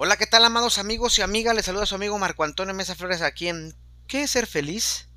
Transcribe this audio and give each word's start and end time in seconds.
Hola, 0.00 0.16
¿qué 0.16 0.28
tal, 0.28 0.44
amados 0.44 0.78
amigos 0.78 1.18
y 1.18 1.22
amigas? 1.22 1.56
Les 1.56 1.64
saluda 1.64 1.84
su 1.84 1.96
amigo 1.96 2.16
Marco 2.20 2.44
Antonio 2.44 2.72
Mesa 2.72 2.94
Flores 2.94 3.20
aquí 3.20 3.48
en 3.48 3.74
¿Qué 4.06 4.22
es 4.22 4.30
ser 4.30 4.46
feliz? 4.46 5.08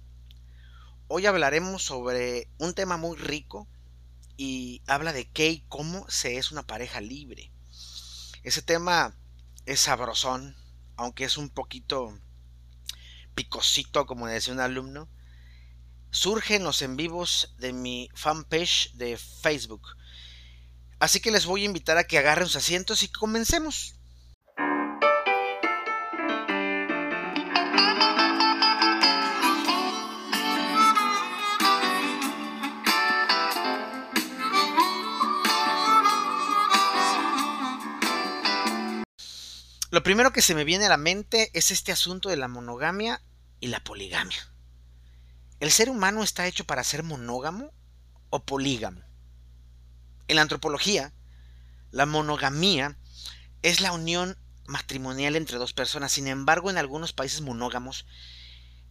Hoy 1.08 1.28
hablaremos 1.28 1.84
sobre 1.84 2.50
un 2.58 2.74
tema 2.74 2.98
muy 2.98 3.16
rico 3.16 3.68
y 4.38 4.82
habla 4.88 5.14
de 5.14 5.30
qué 5.30 5.52
y 5.52 5.64
cómo 5.70 6.10
se 6.10 6.40
es 6.40 6.52
una 6.52 6.66
pareja 6.66 7.00
libre. 7.00 7.52
Ese 8.42 8.64
tema 8.64 9.16
es 9.68 9.82
sabrosón, 9.82 10.58
aunque 10.96 11.26
es 11.26 11.38
un 11.38 11.52
poquito 11.52 12.18
picosito, 13.36 14.08
como 14.08 14.26
decía 14.26 14.52
un 14.52 14.62
alumno. 14.62 15.08
Surge 16.10 16.56
en 16.56 16.64
los 16.64 16.82
en 16.82 16.98
vivos 16.98 17.54
de 17.60 17.72
mi 17.72 18.10
fanpage 18.16 18.94
de 18.96 19.16
Facebook. 19.16 19.90
Así 20.98 21.20
que 21.20 21.30
les 21.30 21.46
voy 21.46 21.62
a 21.62 21.66
invitar 21.66 22.00
a 22.00 22.06
que 22.06 22.18
agarren 22.18 22.48
sus 22.48 22.56
asientos 22.56 23.04
y 23.04 23.10
comencemos. 23.10 24.01
Lo 39.92 40.04
primero 40.04 40.32
que 40.32 40.42
se 40.42 40.56
me 40.56 40.64
viene 40.64 40.86
a 40.86 40.90
la 40.90 40.96
mente 40.96 41.52
es 41.54 41.70
este 41.70 41.92
asunto 41.92 42.30
de 42.30 42.38
la 42.38 42.48
monogamia 42.48 43.22
y 43.60 43.68
la 43.68 43.84
poligamia. 43.84 44.40
¿El 45.60 45.70
ser 45.70 45.90
humano 45.90 46.24
está 46.24 46.48
hecho 46.48 46.64
para 46.64 46.86
ser 46.86 47.04
monógamo 47.04 47.74
o 48.30 48.46
polígamo? 48.46 49.02
En 50.30 50.38
la 50.38 50.44
antropología, 50.44 51.12
la 51.92 52.06
monogamía 52.06 52.98
es 53.64 53.82
la 53.82 53.92
unión 53.92 54.38
matrimonial 54.66 55.36
entre 55.36 55.58
dos 55.58 55.74
personas. 55.74 56.14
Sin 56.14 56.30
embargo, 56.30 56.70
en 56.70 56.78
algunos 56.78 57.12
países 57.12 57.42
monógamos 57.42 58.06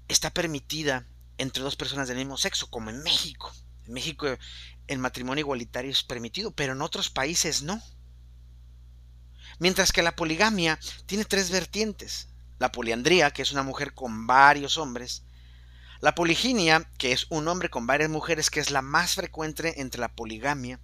está 0.09 0.29
permitida 0.29 1.07
entre 1.39 1.62
dos 1.62 1.77
personas 1.77 2.09
del 2.09 2.19
mismo 2.19 2.37
sexo, 2.37 2.69
como 2.69 2.91
en 2.91 3.03
México. 3.03 3.51
En 3.87 3.95
México 3.95 4.27
el 4.87 4.98
matrimonio 4.98 5.41
igualitario 5.41 5.91
es 5.91 6.03
permitido, 6.03 6.51
pero 6.51 6.75
en 6.75 6.83
otros 6.83 7.09
países 7.09 7.62
no. 7.62 7.83
Mientras 9.61 9.92
que 9.92 10.03
la 10.03 10.16
poligamia 10.16 10.80
tiene 11.05 11.27
tres 11.27 11.50
vertientes. 11.50 12.28
La 12.58 12.72
poliandría, 12.72 13.30
que 13.30 13.42
es 13.42 13.53
una 13.53 13.62
mujer 13.62 13.92
con 13.92 14.27
varios 14.27 14.78
hombres. 14.78 15.22
La 16.00 16.14
poliginia, 16.14 16.91
que 16.97 17.12
es 17.12 17.27
un 17.28 17.47
hombre 17.47 17.69
con 17.69 17.86
varias 17.86 18.08
mujeres, 18.08 18.48
que 18.48 18.61
es 18.61 18.70
la 18.70 18.80
más 18.80 19.17
frecuente 19.17 19.83
entre 19.83 20.00
la 20.00 20.08
poligamia. 20.08 20.80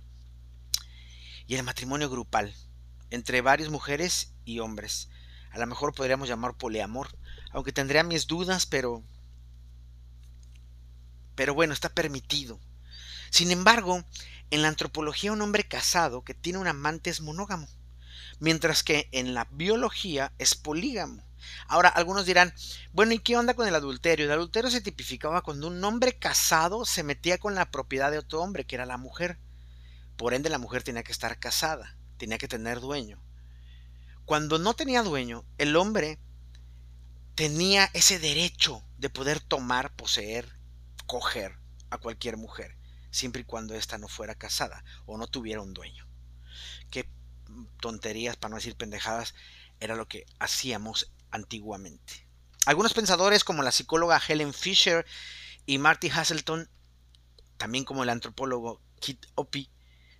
Y 1.46 1.54
el 1.54 1.62
matrimonio 1.62 2.10
grupal, 2.10 2.54
entre 3.08 3.40
varias 3.40 3.70
mujeres 3.70 4.34
y 4.44 4.58
hombres. 4.58 5.08
A 5.52 5.58
lo 5.58 5.66
mejor 5.66 5.94
podríamos 5.94 6.28
llamar 6.28 6.58
poliamor, 6.58 7.16
aunque 7.52 7.72
tendría 7.72 8.02
mis 8.02 8.26
dudas, 8.26 8.66
pero... 8.66 9.02
Pero 11.34 11.54
bueno, 11.54 11.72
está 11.72 11.88
permitido. 11.88 12.60
Sin 13.30 13.50
embargo, 13.50 14.04
en 14.50 14.60
la 14.60 14.68
antropología 14.68 15.32
un 15.32 15.40
hombre 15.40 15.64
casado 15.64 16.24
que 16.24 16.34
tiene 16.34 16.58
un 16.58 16.68
amante 16.68 17.08
es 17.08 17.22
monógamo 17.22 17.68
mientras 18.40 18.82
que 18.82 19.08
en 19.12 19.34
la 19.34 19.46
biología 19.50 20.32
es 20.38 20.54
polígamo. 20.54 21.26
Ahora, 21.68 21.88
algunos 21.88 22.26
dirán, 22.26 22.52
bueno, 22.92 23.12
¿y 23.12 23.18
qué 23.18 23.36
onda 23.36 23.54
con 23.54 23.68
el 23.68 23.74
adulterio? 23.74 24.26
El 24.26 24.32
adulterio 24.32 24.70
se 24.70 24.80
tipificaba 24.80 25.42
cuando 25.42 25.68
un 25.68 25.82
hombre 25.84 26.18
casado 26.18 26.84
se 26.84 27.02
metía 27.02 27.38
con 27.38 27.54
la 27.54 27.70
propiedad 27.70 28.10
de 28.10 28.18
otro 28.18 28.40
hombre, 28.42 28.64
que 28.64 28.74
era 28.76 28.86
la 28.86 28.96
mujer. 28.96 29.38
Por 30.16 30.34
ende, 30.34 30.50
la 30.50 30.58
mujer 30.58 30.82
tenía 30.82 31.02
que 31.02 31.12
estar 31.12 31.38
casada, 31.38 31.96
tenía 32.16 32.38
que 32.38 32.48
tener 32.48 32.80
dueño. 32.80 33.22
Cuando 34.24 34.58
no 34.58 34.74
tenía 34.74 35.02
dueño, 35.02 35.44
el 35.58 35.76
hombre 35.76 36.18
tenía 37.36 37.90
ese 37.92 38.18
derecho 38.18 38.82
de 38.98 39.10
poder 39.10 39.40
tomar, 39.40 39.94
poseer, 39.94 40.58
coger 41.06 41.58
a 41.90 41.98
cualquier 41.98 42.36
mujer, 42.36 42.76
siempre 43.10 43.42
y 43.42 43.44
cuando 43.44 43.74
ésta 43.74 43.98
no 43.98 44.08
fuera 44.08 44.34
casada 44.34 44.82
o 45.04 45.16
no 45.16 45.26
tuviera 45.26 45.60
un 45.60 45.74
dueño. 45.74 46.08
Que 46.90 47.08
tonterías, 47.80 48.36
para 48.36 48.50
no 48.50 48.56
decir 48.56 48.76
pendejadas, 48.76 49.34
era 49.80 49.96
lo 49.96 50.08
que 50.08 50.26
hacíamos 50.38 51.12
antiguamente. 51.30 52.26
Algunos 52.66 52.94
pensadores 52.94 53.44
como 53.44 53.62
la 53.62 53.72
psicóloga 53.72 54.20
Helen 54.26 54.52
Fisher 54.52 55.06
y 55.66 55.78
Marty 55.78 56.10
Hasselton, 56.10 56.68
también 57.56 57.84
como 57.84 58.02
el 58.02 58.10
antropólogo 58.10 58.80
Kit 59.00 59.26
Opie, 59.34 59.70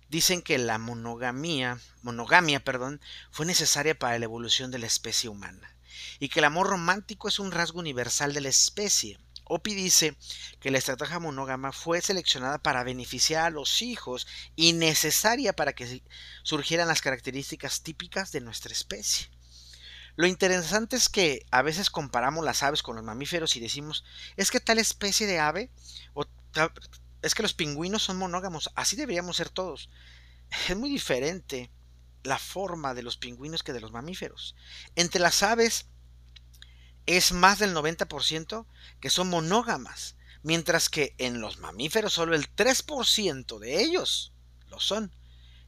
dicen 0.09 0.41
que 0.41 0.57
la 0.57 0.77
monogamia, 0.77 1.79
monogamia, 2.01 2.63
perdón, 2.63 3.01
fue 3.31 3.45
necesaria 3.45 3.97
para 3.97 4.17
la 4.17 4.25
evolución 4.25 4.71
de 4.71 4.79
la 4.79 4.87
especie 4.87 5.29
humana 5.29 5.75
y 6.19 6.29
que 6.29 6.39
el 6.39 6.45
amor 6.45 6.67
romántico 6.67 7.27
es 7.27 7.39
un 7.39 7.51
rasgo 7.51 7.79
universal 7.79 8.33
de 8.33 8.41
la 8.41 8.49
especie. 8.49 9.19
Opi 9.49 9.73
dice 9.73 10.15
que 10.59 10.71
la 10.71 10.77
estrategia 10.77 11.19
monógama 11.19 11.71
fue 11.71 12.01
seleccionada 12.01 12.57
para 12.57 12.83
beneficiar 12.83 13.45
a 13.45 13.49
los 13.49 13.81
hijos 13.81 14.27
y 14.55 14.73
necesaria 14.73 15.53
para 15.53 15.73
que 15.73 16.03
surgieran 16.43 16.87
las 16.87 17.01
características 17.01 17.81
típicas 17.81 18.31
de 18.31 18.41
nuestra 18.41 18.73
especie. 18.73 19.29
Lo 20.15 20.25
interesante 20.25 20.95
es 20.95 21.09
que 21.09 21.45
a 21.51 21.61
veces 21.61 21.89
comparamos 21.89 22.43
las 22.43 22.63
aves 22.63 22.81
con 22.81 22.95
los 22.95 23.05
mamíferos 23.05 23.55
y 23.55 23.59
decimos, 23.59 24.03
es 24.35 24.49
que 24.49 24.59
tal 24.59 24.79
especie 24.79 25.27
de 25.27 25.39
ave, 25.39 25.69
o 26.13 26.25
es 27.21 27.35
que 27.35 27.43
los 27.43 27.53
pingüinos 27.53 28.03
son 28.03 28.17
monógamos, 28.17 28.71
así 28.75 28.95
deberíamos 28.95 29.37
ser 29.37 29.49
todos. 29.49 29.89
Es 30.67 30.75
muy 30.75 30.89
diferente 30.89 31.69
la 32.23 32.39
forma 32.39 32.93
de 32.93 33.03
los 33.03 33.17
pingüinos 33.17 33.63
que 33.63 33.73
de 33.73 33.79
los 33.79 33.91
mamíferos. 33.91 34.55
Entre 34.95 35.21
las 35.21 35.43
aves 35.43 35.85
es 37.07 37.31
más 37.31 37.57
del 37.57 37.73
90% 37.73 38.67
que 38.99 39.09
son 39.09 39.29
monógamas, 39.29 40.15
mientras 40.43 40.89
que 40.89 41.15
en 41.17 41.41
los 41.41 41.57
mamíferos 41.57 42.13
solo 42.13 42.35
el 42.35 42.53
3% 42.55 43.59
de 43.59 43.81
ellos 43.81 44.33
lo 44.67 44.79
son. 44.79 45.11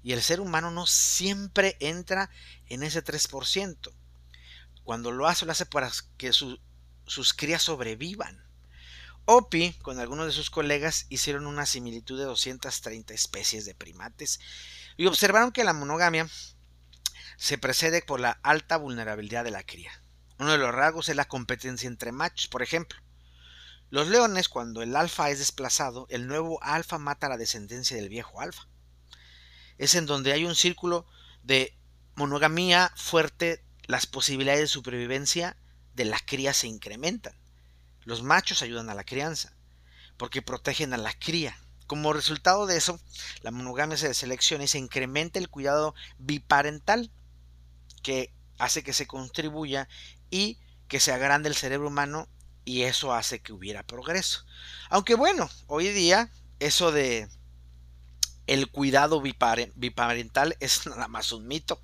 Y 0.03 0.13
el 0.13 0.21
ser 0.21 0.39
humano 0.39 0.71
no 0.71 0.85
siempre 0.85 1.75
entra 1.79 2.29
en 2.67 2.83
ese 2.83 3.03
3%. 3.03 3.91
Cuando 4.83 5.11
lo 5.11 5.27
hace, 5.27 5.45
lo 5.45 5.51
hace 5.51 5.65
para 5.65 5.91
que 6.17 6.31
sus 6.33 7.33
crías 7.33 7.63
sobrevivan. 7.63 8.45
Opi, 9.25 9.73
con 9.81 9.99
algunos 9.99 10.25
de 10.25 10.31
sus 10.31 10.49
colegas, 10.49 11.05
hicieron 11.09 11.45
una 11.45 11.65
similitud 11.65 12.17
de 12.17 12.25
230 12.25 13.13
especies 13.13 13.65
de 13.65 13.75
primates 13.75 14.39
y 14.97 15.05
observaron 15.05 15.51
que 15.51 15.63
la 15.63 15.73
monogamia 15.73 16.27
se 17.37 17.57
precede 17.57 18.01
por 18.01 18.19
la 18.19 18.39
alta 18.43 18.77
vulnerabilidad 18.77 19.43
de 19.43 19.51
la 19.51 19.63
cría. 19.63 19.91
Uno 20.39 20.53
de 20.53 20.57
los 20.57 20.73
rasgos 20.73 21.09
es 21.09 21.15
la 21.17 21.27
competencia 21.27 21.87
entre 21.87 22.13
machos. 22.13 22.47
Por 22.47 22.63
ejemplo, 22.63 22.97
los 23.89 24.07
leones, 24.07 24.47
cuando 24.47 24.81
el 24.81 24.95
alfa 24.95 25.29
es 25.29 25.39
desplazado, 25.39 26.07
el 26.09 26.27
nuevo 26.27 26.63
alfa 26.63 26.97
mata 26.97 27.27
a 27.27 27.31
la 27.31 27.37
descendencia 27.37 27.97
del 27.97 28.07
viejo 28.07 28.39
alfa. 28.39 28.67
Es 29.77 29.95
en 29.95 30.05
donde 30.05 30.31
hay 30.31 30.45
un 30.45 30.55
círculo 30.55 31.05
de 31.43 31.77
monogamía 32.15 32.91
fuerte, 32.95 33.65
las 33.83 34.05
posibilidades 34.05 34.61
de 34.61 34.67
supervivencia 34.67 35.57
de 35.93 36.05
la 36.05 36.19
cría 36.19 36.53
se 36.53 36.67
incrementan. 36.67 37.33
Los 38.05 38.23
machos 38.23 38.61
ayudan 38.61 38.89
a 38.89 38.93
la 38.93 39.03
crianza, 39.03 39.53
porque 40.17 40.41
protegen 40.41 40.93
a 40.93 40.97
la 40.97 41.13
cría. 41.13 41.59
Como 41.87 42.13
resultado 42.13 42.65
de 42.65 42.77
eso, 42.77 42.99
la 43.41 43.51
monogamia 43.51 43.97
se 43.97 44.13
selecciona 44.13 44.63
y 44.63 44.67
se 44.67 44.77
incrementa 44.77 45.39
el 45.39 45.49
cuidado 45.49 45.95
biparental, 46.17 47.11
que 48.03 48.33
hace 48.59 48.83
que 48.83 48.93
se 48.93 49.07
contribuya 49.07 49.87
y 50.29 50.59
que 50.87 50.99
se 50.99 51.11
agrande 51.11 51.49
el 51.49 51.55
cerebro 51.55 51.87
humano 51.87 52.27
y 52.65 52.83
eso 52.83 53.13
hace 53.13 53.39
que 53.39 53.53
hubiera 53.53 53.83
progreso. 53.83 54.45
Aunque 54.89 55.15
bueno, 55.15 55.49
hoy 55.67 55.87
día 55.89 56.31
eso 56.59 56.91
de 56.91 57.29
el 58.47 58.69
cuidado 58.71 59.21
biparental 59.21 60.57
es 60.59 60.85
nada 60.87 61.07
más 61.07 61.31
un 61.31 61.47
mito. 61.47 61.81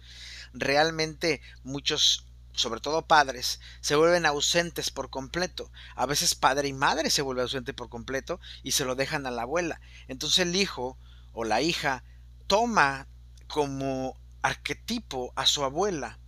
Realmente 0.53 1.41
muchos, 1.63 2.25
sobre 2.53 2.81
todo 2.81 3.06
padres, 3.06 3.59
se 3.81 3.95
vuelven 3.95 4.25
ausentes 4.25 4.89
por 4.89 5.09
completo. 5.09 5.71
A 5.95 6.06
veces 6.06 6.33
padre 6.33 6.68
y 6.68 6.74
madre 6.74 7.09
se 7.09 7.21
vuelven 7.21 7.44
ausente 7.44 7.74
por 7.74 7.89
completo 7.89 8.39
y 8.63 8.71
se 8.71 8.86
lo 8.86 8.95
dejan 8.95 9.27
a 9.27 9.31
la 9.31 9.44
abuela. 9.44 9.80
Entonces 10.07 10.39
el 10.39 10.56
hijo 10.56 10.98
o 11.33 11.44
la 11.44 11.62
hija 11.62 12.03
toma 12.48 13.07
como 13.48 14.19
arquetipo 14.41 15.33
a 15.36 15.45
su 15.45 15.63
abuela 15.63 16.19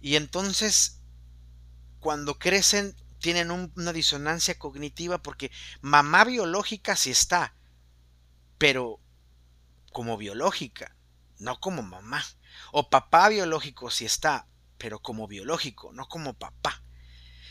y 0.00 0.16
entonces 0.16 1.00
cuando 2.04 2.38
crecen 2.38 2.94
tienen 3.18 3.50
una 3.50 3.94
disonancia 3.94 4.58
cognitiva 4.58 5.22
porque 5.22 5.50
mamá 5.80 6.24
biológica 6.24 6.96
sí 6.96 7.10
está, 7.10 7.56
pero 8.58 9.00
como 9.90 10.18
biológica, 10.18 10.94
no 11.38 11.58
como 11.60 11.82
mamá. 11.82 12.22
O 12.72 12.90
papá 12.90 13.30
biológico 13.30 13.90
sí 13.90 14.04
está, 14.04 14.46
pero 14.76 14.98
como 14.98 15.26
biológico, 15.26 15.94
no 15.94 16.06
como 16.06 16.34
papá. 16.34 16.84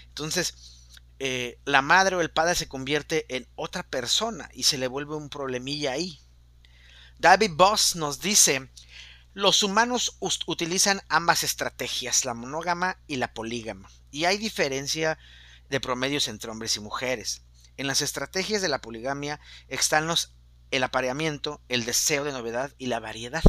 Entonces, 0.06 0.92
eh, 1.18 1.60
la 1.66 1.82
madre 1.82 2.16
o 2.16 2.22
el 2.22 2.30
padre 2.30 2.54
se 2.54 2.68
convierte 2.68 3.26
en 3.36 3.50
otra 3.56 3.82
persona 3.82 4.52
y 4.54 4.66
se 4.66 4.78
le 4.78 4.86
vuelve 4.86 5.16
un 5.16 5.30
problemilla 5.30 5.94
ahí. 5.94 6.20
David 7.18 7.54
Boss 7.56 7.96
nos 7.96 8.20
dice, 8.20 8.70
Los 9.36 9.64
humanos 9.64 10.16
utilizan 10.46 11.02
ambas 11.10 11.44
estrategias, 11.44 12.24
la 12.24 12.36
monógama 12.36 13.00
y 13.08 13.16
la 13.16 13.34
polígama, 13.34 13.90
y 14.12 14.26
hay 14.26 14.38
diferencia 14.38 15.18
de 15.72 15.80
promedios 15.80 16.28
entre 16.28 16.52
hombres 16.52 16.78
y 16.78 16.82
mujeres. 16.82 17.42
En 17.76 17.88
las 17.88 18.02
estrategias 18.02 18.62
de 18.62 18.70
la 18.70 18.80
poligamia 18.80 19.40
están 19.70 20.06
los, 20.06 20.36
el 20.70 20.84
apareamiento, 20.84 21.62
el 21.68 21.84
deseo 21.84 22.24
de 22.24 22.32
novedad 22.32 22.76
y 22.78 22.86
la 22.86 23.00
variedad. 23.00 23.42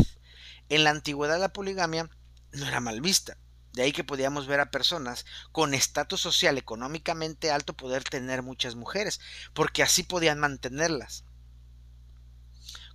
En 0.71 0.85
la 0.85 0.91
antigüedad 0.91 1.39
la 1.39 1.53
poligamia 1.53 2.09
no 2.53 2.67
era 2.67 2.81
mal 2.81 3.03
vista, 3.03 3.37
de 3.75 3.83
ahí 3.83 3.93
que 3.93 4.05
podíamos 4.05 4.47
ver 4.47 4.61
a 4.61 4.71
personas 4.71 5.27
con 5.53 5.75
estatus 5.75 6.23
social 6.23 6.57
económicamente 6.57 7.51
alto 7.51 7.77
poder 7.77 8.05
tener 8.05 8.43
muchas 8.43 8.75
mujeres, 8.75 9.21
porque 9.53 9.83
así 9.83 10.03
podían 10.03 10.41
mantenerlas, 10.41 11.25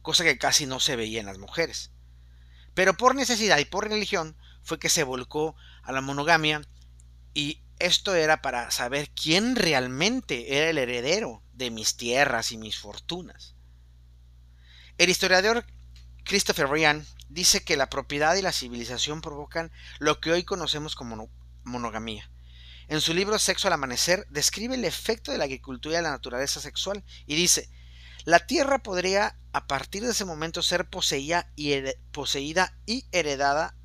cosa 0.02 0.24
que 0.24 0.40
casi 0.40 0.66
no 0.66 0.80
se 0.80 0.96
veía 0.96 1.20
en 1.20 1.28
las 1.28 1.38
mujeres. 1.38 1.92
Pero 2.80 2.94
por 2.94 3.14
necesidad 3.14 3.58
y 3.58 3.66
por 3.66 3.90
religión 3.90 4.38
fue 4.64 4.80
que 4.80 4.88
se 4.88 5.04
volcó 5.04 5.54
a 5.84 5.92
la 5.92 6.00
monogamia 6.00 6.62
y 7.34 7.62
esto 7.78 8.16
era 8.16 8.42
para 8.42 8.72
saber 8.72 9.10
quién 9.10 9.58
realmente 9.58 10.56
era 10.56 10.70
el 10.70 10.78
heredero 10.78 11.44
de 11.52 11.72
mis 11.72 11.98
tierras 11.98 12.54
y 12.54 12.58
mis 12.58 12.78
fortunas. 12.80 13.54
El 14.98 15.10
historiador 15.10 15.66
Christopher 16.24 16.70
Ryan 16.70 17.06
dice 17.28 17.66
que 17.66 17.76
la 17.76 17.90
propiedad 17.90 18.38
y 18.38 18.42
la 18.42 18.54
civilización 18.54 19.20
provocan 19.20 19.74
lo 19.98 20.22
que 20.22 20.32
hoy 20.32 20.46
conocemos 20.46 20.96
como 20.96 21.30
monogamía. 21.66 22.32
En 22.88 23.02
su 23.02 23.14
libro 23.14 23.40
Sexo 23.40 23.68
al 23.68 23.74
Amanecer 23.74 24.26
describe 24.30 24.76
el 24.76 24.86
efecto 24.86 25.34
de 25.34 25.38
la 25.38 25.44
agricultura 25.44 26.00
y 26.00 26.02
la 26.02 26.12
naturaleza 26.12 26.62
sexual 26.62 27.04
y 27.26 27.36
dice, 27.36 27.70
la 28.30 28.46
tierra 28.46 28.78
podría 28.78 29.40
a 29.54 29.66
partir 29.66 30.04
de 30.04 30.12
ese 30.12 30.24
momento 30.24 30.62
ser 30.62 30.88
poseída 30.88 31.52
y, 31.56 31.74
poseída 32.12 32.78
y 32.86 33.08
heredada 33.12 33.76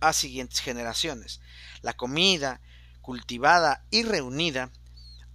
a 0.00 0.12
siguientes 0.12 0.60
generaciones. 0.60 1.40
La 1.80 1.94
comida 1.94 2.60
cultivada 3.00 3.86
y 3.90 4.02
reunida 4.02 4.70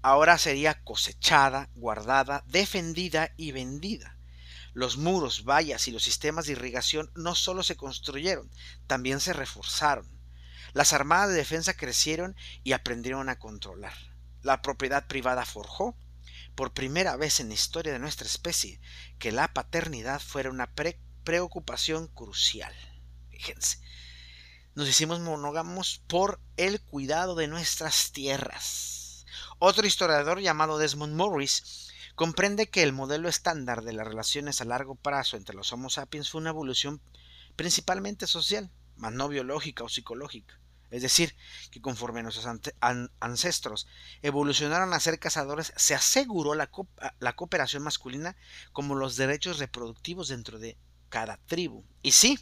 ahora 0.04 0.38
sería 0.38 0.84
cosechada, 0.84 1.72
guardada, 1.74 2.44
defendida 2.46 3.32
y 3.38 3.54
vendida. 3.54 4.20
Los 4.74 4.98
muros, 4.98 5.46
vallas 5.46 5.88
y 5.88 5.92
los 5.92 6.04
sistemas 6.04 6.46
de 6.46 6.52
irrigación 6.52 7.10
no 7.16 7.34
solo 7.34 7.64
se 7.64 7.76
construyeron, 7.76 8.52
también 8.86 9.20
se 9.20 9.34
reforzaron. 9.34 10.08
Las 10.74 10.94
armadas 10.94 11.30
de 11.30 11.38
defensa 11.38 11.74
crecieron 11.74 12.36
y 12.64 12.74
aprendieron 12.74 13.30
a 13.30 13.40
controlar. 13.40 13.96
La 14.44 14.62
propiedad 14.62 15.08
privada 15.08 15.44
forjó, 15.44 15.98
por 16.56 16.74
primera 16.74 17.16
vez 17.16 17.40
en 17.40 17.50
la 17.50 17.54
historia 17.54 17.94
de 17.94 18.00
nuestra 18.00 18.28
especie, 18.28 18.80
que 19.20 19.32
la 19.32 19.54
paternidad 19.54 20.22
fuera 20.22 20.50
una 20.50 20.72
preocupación 21.24 22.08
crucial. 22.08 22.74
Fíjense, 23.30 23.80
nos 24.76 24.88
hicimos 24.88 25.20
monógamos 25.20 26.02
por 26.08 26.40
el 26.58 26.82
cuidado 26.82 27.36
de 27.36 27.48
nuestras 27.48 28.12
tierras. 28.12 29.26
Otro 29.60 29.86
historiador 29.86 30.40
llamado 30.40 30.78
Desmond 30.78 31.16
Morris 31.16 31.90
comprende 32.16 32.70
que 32.70 32.84
el 32.84 32.94
modelo 32.94 33.30
estándar 33.30 33.84
de 33.84 33.94
las 33.94 34.08
relaciones 34.08 34.62
a 34.62 34.66
largo 34.66 34.96
plazo 34.96 35.38
entre 35.38 35.56
los 35.56 35.72
Homo 35.72 35.90
sapiens 35.90 36.30
fue 36.30 36.42
una 36.42 36.52
evolución 36.52 37.02
principalmente 37.56 38.28
social, 38.28 38.72
más 38.96 39.14
no 39.14 39.28
biológica 39.28 39.84
o 39.84 39.90
psicológica. 39.90 40.60
Es 40.94 41.02
decir, 41.02 41.36
que 41.72 41.82
conforme 41.82 42.22
nuestros 42.22 42.48
ancestros 43.20 43.88
evolucionaron 44.22 44.94
a 44.94 45.00
ser 45.00 45.18
cazadores, 45.18 45.74
se 45.76 45.96
aseguró 45.96 46.54
la, 46.54 46.70
la 47.20 47.36
cooperación 47.36 47.82
masculina 47.82 48.38
como 48.74 48.94
los 48.94 49.16
derechos 49.16 49.58
reproductivos 49.58 50.28
dentro 50.28 50.60
de 50.60 50.78
cada 51.10 51.38
tribu. 51.48 51.84
Y 52.04 52.12
sí, 52.12 52.38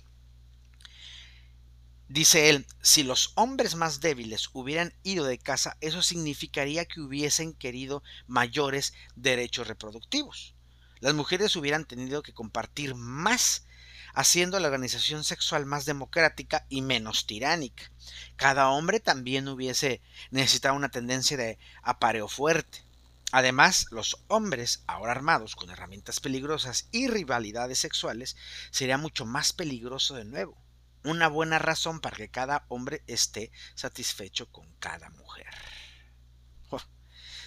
Dice 2.10 2.50
él, 2.50 2.68
si 2.82 3.04
los 3.04 3.32
hombres 3.36 3.76
más 3.76 4.02
débiles 4.02 4.50
hubieran 4.52 4.94
ido 5.02 5.24
de 5.24 5.38
casa, 5.38 5.78
eso 5.80 6.02
significaría 6.02 6.84
que 6.84 7.00
hubiesen 7.00 7.54
querido 7.54 8.04
mayores 8.28 8.94
derechos 9.16 9.70
reproductivos. 9.70 10.54
Las 11.00 11.14
mujeres 11.14 11.56
hubieran 11.56 11.86
tenido 11.86 12.22
que 12.22 12.34
compartir 12.34 12.96
más, 12.96 13.66
haciendo 14.14 14.60
la 14.60 14.68
organización 14.68 15.24
sexual 15.24 15.66
más 15.66 15.86
democrática 15.86 16.66
y 16.70 16.82
menos 16.82 17.26
tiránica. 17.26 17.92
Cada 18.36 18.70
hombre 18.70 19.00
también 19.00 19.48
hubiese 19.48 20.02
necesitado 20.30 20.76
una 20.76 20.90
tendencia 20.90 21.38
de 21.38 21.60
apareo 21.82 22.28
fuerte. 22.28 22.84
Además, 23.32 23.88
los 23.92 24.18
hombres, 24.28 24.84
ahora 24.88 25.14
armados 25.14 25.56
con 25.56 25.70
herramientas 25.70 26.20
peligrosas 26.20 26.88
y 26.92 27.08
rivalidades 27.08 27.80
sexuales, 27.80 28.36
sería 28.72 28.98
mucho 28.98 29.26
más 29.26 29.54
peligroso 29.54 30.16
de 30.16 30.26
nuevo 30.26 30.62
una 31.04 31.28
buena 31.28 31.58
razón 31.58 32.00
para 32.00 32.18
que 32.18 32.30
cada 32.30 32.66
hombre 32.68 33.04
esté 33.08 33.52
satisfecho 33.76 34.52
con 34.52 34.68
cada 34.80 35.10
mujer. 35.10 35.48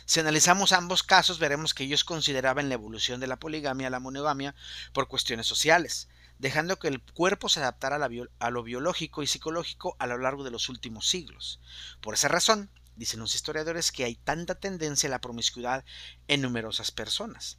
Si 0.06 0.20
analizamos 0.20 0.72
ambos 0.72 1.02
casos, 1.02 1.38
veremos 1.38 1.72
que 1.72 1.84
ellos 1.84 2.04
consideraban 2.04 2.68
la 2.68 2.74
evolución 2.74 3.20
de 3.20 3.26
la 3.26 3.38
poligamia 3.38 3.86
a 3.86 3.90
la 3.90 4.00
monogamia 4.00 4.54
por 4.92 5.08
cuestiones 5.08 5.46
sociales, 5.46 6.08
dejando 6.38 6.78
que 6.78 6.88
el 6.88 7.00
cuerpo 7.00 7.48
se 7.48 7.60
adaptara 7.60 7.96
a, 8.38 8.50
lo 8.50 8.62
biológico 8.62 9.22
y 9.22 9.26
psicológico 9.26 9.96
a 9.98 10.06
lo 10.06 10.18
largo 10.18 10.44
de 10.44 10.50
los 10.50 10.68
últimos 10.68 11.08
siglos. 11.08 11.60
Por 12.00 12.14
esa 12.14 12.28
razón, 12.28 12.70
dicen 12.96 13.20
los 13.20 13.34
historiadores 13.34 13.92
que 13.92 14.04
hay 14.04 14.16
tanta 14.16 14.54
tendencia 14.54 15.08
a 15.08 15.10
la 15.10 15.20
promiscuidad 15.20 15.84
en 16.28 16.42
numerosas 16.42 16.90
personas. 16.90 17.58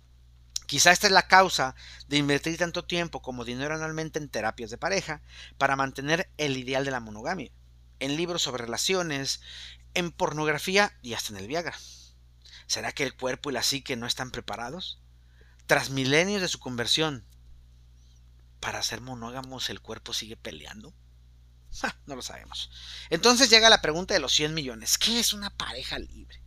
Quizá 0.65 0.91
esta 0.91 1.07
es 1.07 1.13
la 1.13 1.27
causa 1.27 1.75
de 2.07 2.17
invertir 2.17 2.57
tanto 2.57 2.85
tiempo 2.85 3.21
como 3.21 3.45
dinero 3.45 3.75
anualmente 3.75 4.17
en 4.17 4.29
terapias 4.29 4.71
de 4.71 4.77
pareja 4.77 5.21
para 5.57 5.75
mantener 5.75 6.29
el 6.37 6.57
ideal 6.57 6.85
de 6.85 6.91
la 6.91 6.99
monogamia, 6.99 7.51
en 7.99 8.15
libros 8.15 8.41
sobre 8.41 8.65
relaciones, 8.65 9.41
en 9.93 10.11
pornografía 10.11 10.97
y 11.01 11.13
hasta 11.13 11.33
en 11.33 11.39
el 11.39 11.47
Viagra. 11.47 11.75
¿Será 12.67 12.91
que 12.91 13.03
el 13.03 13.15
cuerpo 13.15 13.49
y 13.49 13.53
la 13.53 13.61
psique 13.61 13.95
no 13.95 14.07
están 14.07 14.31
preparados? 14.31 14.99
Tras 15.67 15.91
milenios 15.91 16.41
de 16.41 16.47
su 16.47 16.59
conversión, 16.59 17.25
¿para 18.65 18.81
ser 18.81 18.99
monógamos 18.99 19.69
el 19.69 19.79
cuerpo 19.79 20.11
sigue 20.11 20.35
peleando? 20.35 20.91
no 22.07 22.15
lo 22.15 22.23
sabemos. 22.23 22.71
Entonces 23.11 23.51
llega 23.51 23.69
la 23.69 23.81
pregunta 23.81 24.15
de 24.15 24.19
los 24.19 24.33
100 24.33 24.55
millones. 24.55 24.97
¿Qué 24.97 25.19
es 25.19 25.33
una 25.33 25.51
pareja 25.51 25.99
libre? 25.99 26.41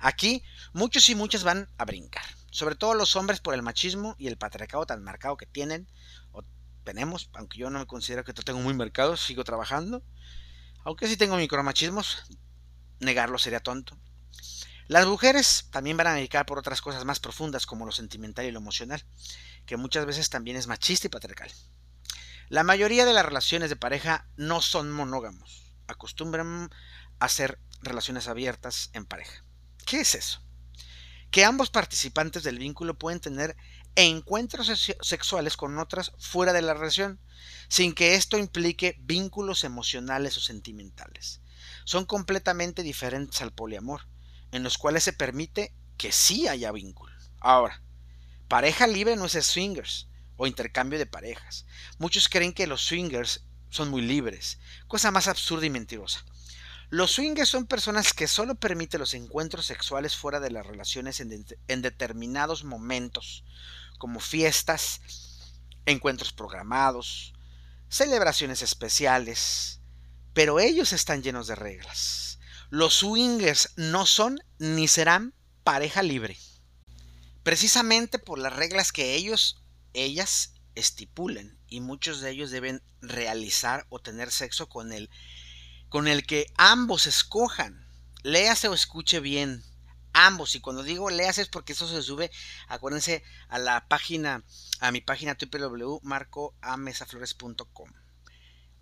Aquí 0.00 0.42
muchos 0.74 1.08
y 1.08 1.14
muchas 1.14 1.44
van 1.44 1.70
a 1.78 1.86
brincar 1.86 2.26
sobre 2.50 2.74
todo 2.74 2.94
los 2.94 3.16
hombres 3.16 3.40
por 3.40 3.54
el 3.54 3.62
machismo 3.62 4.14
y 4.18 4.28
el 4.28 4.36
patriarcado 4.36 4.86
tan 4.86 5.02
marcado 5.02 5.36
que 5.36 5.46
tienen 5.46 5.86
o 6.32 6.42
tenemos, 6.84 7.30
aunque 7.32 7.58
yo 7.58 7.70
no 7.70 7.78
me 7.78 7.86
considero 7.86 8.24
que 8.24 8.32
tengo 8.32 8.60
muy 8.60 8.74
marcado, 8.74 9.16
sigo 9.16 9.44
trabajando. 9.44 10.02
Aunque 10.84 11.08
sí 11.08 11.16
tengo 11.16 11.36
micromachismos, 11.36 12.24
negarlo 13.00 13.38
sería 13.38 13.60
tonto. 13.60 13.98
Las 14.88 15.06
mujeres 15.06 15.66
también 15.70 15.96
van 15.96 16.06
a 16.06 16.14
dedicar 16.14 16.46
por 16.46 16.58
otras 16.58 16.80
cosas 16.80 17.04
más 17.04 17.20
profundas 17.20 17.66
como 17.66 17.86
lo 17.86 17.92
sentimental 17.92 18.44
y 18.44 18.52
lo 18.52 18.60
emocional, 18.60 19.04
que 19.66 19.76
muchas 19.76 20.06
veces 20.06 20.30
también 20.30 20.56
es 20.56 20.66
machista 20.66 21.08
y 21.08 21.10
patriarcal. 21.10 21.50
La 22.48 22.62
mayoría 22.62 23.04
de 23.04 23.12
las 23.12 23.24
relaciones 23.24 23.70
de 23.70 23.76
pareja 23.76 24.28
no 24.36 24.62
son 24.62 24.92
monógamos, 24.92 25.74
acostumbran 25.88 26.70
a 27.18 27.28
ser 27.28 27.58
relaciones 27.82 28.28
abiertas 28.28 28.90
en 28.92 29.04
pareja. 29.04 29.44
¿Qué 29.84 30.00
es 30.00 30.14
eso? 30.14 30.46
que 31.30 31.44
ambos 31.44 31.70
participantes 31.70 32.42
del 32.42 32.58
vínculo 32.58 32.98
pueden 32.98 33.20
tener 33.20 33.56
encuentros 33.94 34.70
sexuales 35.02 35.56
con 35.56 35.78
otras 35.78 36.12
fuera 36.18 36.52
de 36.52 36.62
la 36.62 36.74
relación, 36.74 37.20
sin 37.68 37.94
que 37.94 38.14
esto 38.14 38.38
implique 38.38 38.96
vínculos 39.00 39.64
emocionales 39.64 40.36
o 40.36 40.40
sentimentales. 40.40 41.40
Son 41.84 42.04
completamente 42.04 42.82
diferentes 42.82 43.42
al 43.42 43.52
poliamor, 43.52 44.08
en 44.56 44.62
los 44.62 44.78
cuales 44.78 45.04
se 45.04 45.12
permite 45.12 45.72
que 45.96 46.12
sí 46.12 46.48
haya 46.48 46.72
vínculo. 46.72 47.12
Ahora, 47.40 47.82
pareja 48.48 48.86
libre 48.86 49.16
no 49.16 49.26
es 49.26 49.46
swingers 49.46 50.08
o 50.36 50.46
intercambio 50.46 50.98
de 50.98 51.06
parejas. 51.06 51.66
Muchos 51.98 52.28
creen 52.28 52.52
que 52.52 52.66
los 52.66 52.82
swingers 52.82 53.44
son 53.70 53.90
muy 53.90 54.02
libres, 54.02 54.58
cosa 54.86 55.10
más 55.10 55.28
absurda 55.28 55.66
y 55.66 55.70
mentirosa. 55.70 56.24
Los 56.88 57.12
swingers 57.12 57.48
son 57.48 57.66
personas 57.66 58.12
que 58.12 58.28
solo 58.28 58.54
permiten 58.54 59.00
los 59.00 59.14
encuentros 59.14 59.66
sexuales 59.66 60.16
fuera 60.16 60.38
de 60.38 60.50
las 60.50 60.66
relaciones 60.66 61.20
en, 61.20 61.44
en, 61.66 61.82
determinados 61.82 62.62
momentos, 62.62 63.44
como 63.98 64.20
fiestas, 64.20 65.00
encuentros 65.84 66.32
programados, 66.32 67.34
celebraciones 67.88 68.62
especiales, 68.62 69.80
pero 70.32 70.60
ellos 70.60 70.92
están 70.92 71.22
llenos 71.22 71.48
de 71.48 71.56
reglas. 71.56 72.35
Los 72.70 72.94
swingers 72.94 73.74
no 73.76 74.06
son 74.06 74.40
ni 74.58 74.88
serán 74.88 75.34
pareja 75.62 76.02
libre. 76.02 76.36
Precisamente 77.44 78.18
por 78.18 78.40
las 78.40 78.56
reglas 78.56 78.90
que 78.90 79.14
ellos, 79.14 79.62
ellas 79.92 80.54
estipulen 80.74 81.60
y 81.68 81.80
muchos 81.80 82.20
de 82.20 82.30
ellos 82.30 82.50
deben 82.50 82.82
realizar 83.00 83.86
o 83.88 84.00
tener 84.00 84.32
sexo 84.32 84.68
con 84.68 84.92
el 84.92 85.08
con 85.88 86.08
el 86.08 86.26
que 86.26 86.52
ambos 86.56 87.06
escojan. 87.06 87.86
Léase 88.24 88.66
o 88.66 88.74
escuche 88.74 89.20
bien. 89.20 89.62
Ambos. 90.12 90.56
Y 90.56 90.60
cuando 90.60 90.82
digo 90.82 91.08
léase 91.08 91.42
es 91.42 91.48
porque 91.48 91.74
eso 91.74 91.88
se 91.88 92.02
sube, 92.02 92.32
acuérdense, 92.66 93.22
a 93.48 93.60
la 93.60 93.86
página, 93.86 94.42
a 94.80 94.90
mi 94.90 95.00
página 95.00 95.36
www.marcoamesaflores.com. 95.40 97.92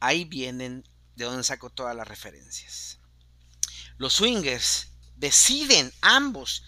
ahí 0.01 0.25
vienen 0.25 0.89
de 1.17 1.27
donde 1.27 1.45
saco 1.45 1.69
todas 1.69 1.95
las 1.95 2.09
referencias. 2.09 3.04
Los 3.97 4.15
swingers 4.15 4.89
deciden 5.17 5.93
ambos 6.01 6.65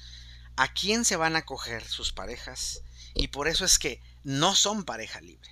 a 0.57 0.73
quién 0.73 1.05
se 1.05 1.17
van 1.17 1.37
a 1.37 1.45
coger 1.45 1.87
sus 1.87 2.13
parejas 2.13 2.83
y 3.15 3.29
por 3.29 3.49
eso 3.49 3.65
es 3.65 3.79
que 3.79 4.01
no 4.23 4.55
son 4.55 4.85
pareja 4.85 5.21
libre. 5.21 5.51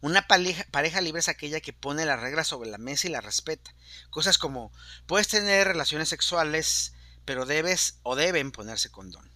Una 0.00 0.26
pareja, 0.26 1.00
libre 1.00 1.20
es 1.20 1.28
aquella 1.28 1.60
que 1.60 1.72
pone 1.72 2.04
las 2.04 2.20
reglas 2.20 2.48
sobre 2.48 2.68
la 2.68 2.76
mesa 2.76 3.06
y 3.06 3.10
la 3.10 3.22
respeta. 3.22 3.74
Cosas 4.10 4.36
como 4.36 4.70
puedes 5.06 5.28
tener 5.28 5.66
relaciones 5.66 6.10
sexuales, 6.10 6.92
pero 7.24 7.46
debes 7.46 8.00
o 8.02 8.16
deben 8.16 8.52
ponerse 8.52 8.90
condón. 8.90 9.32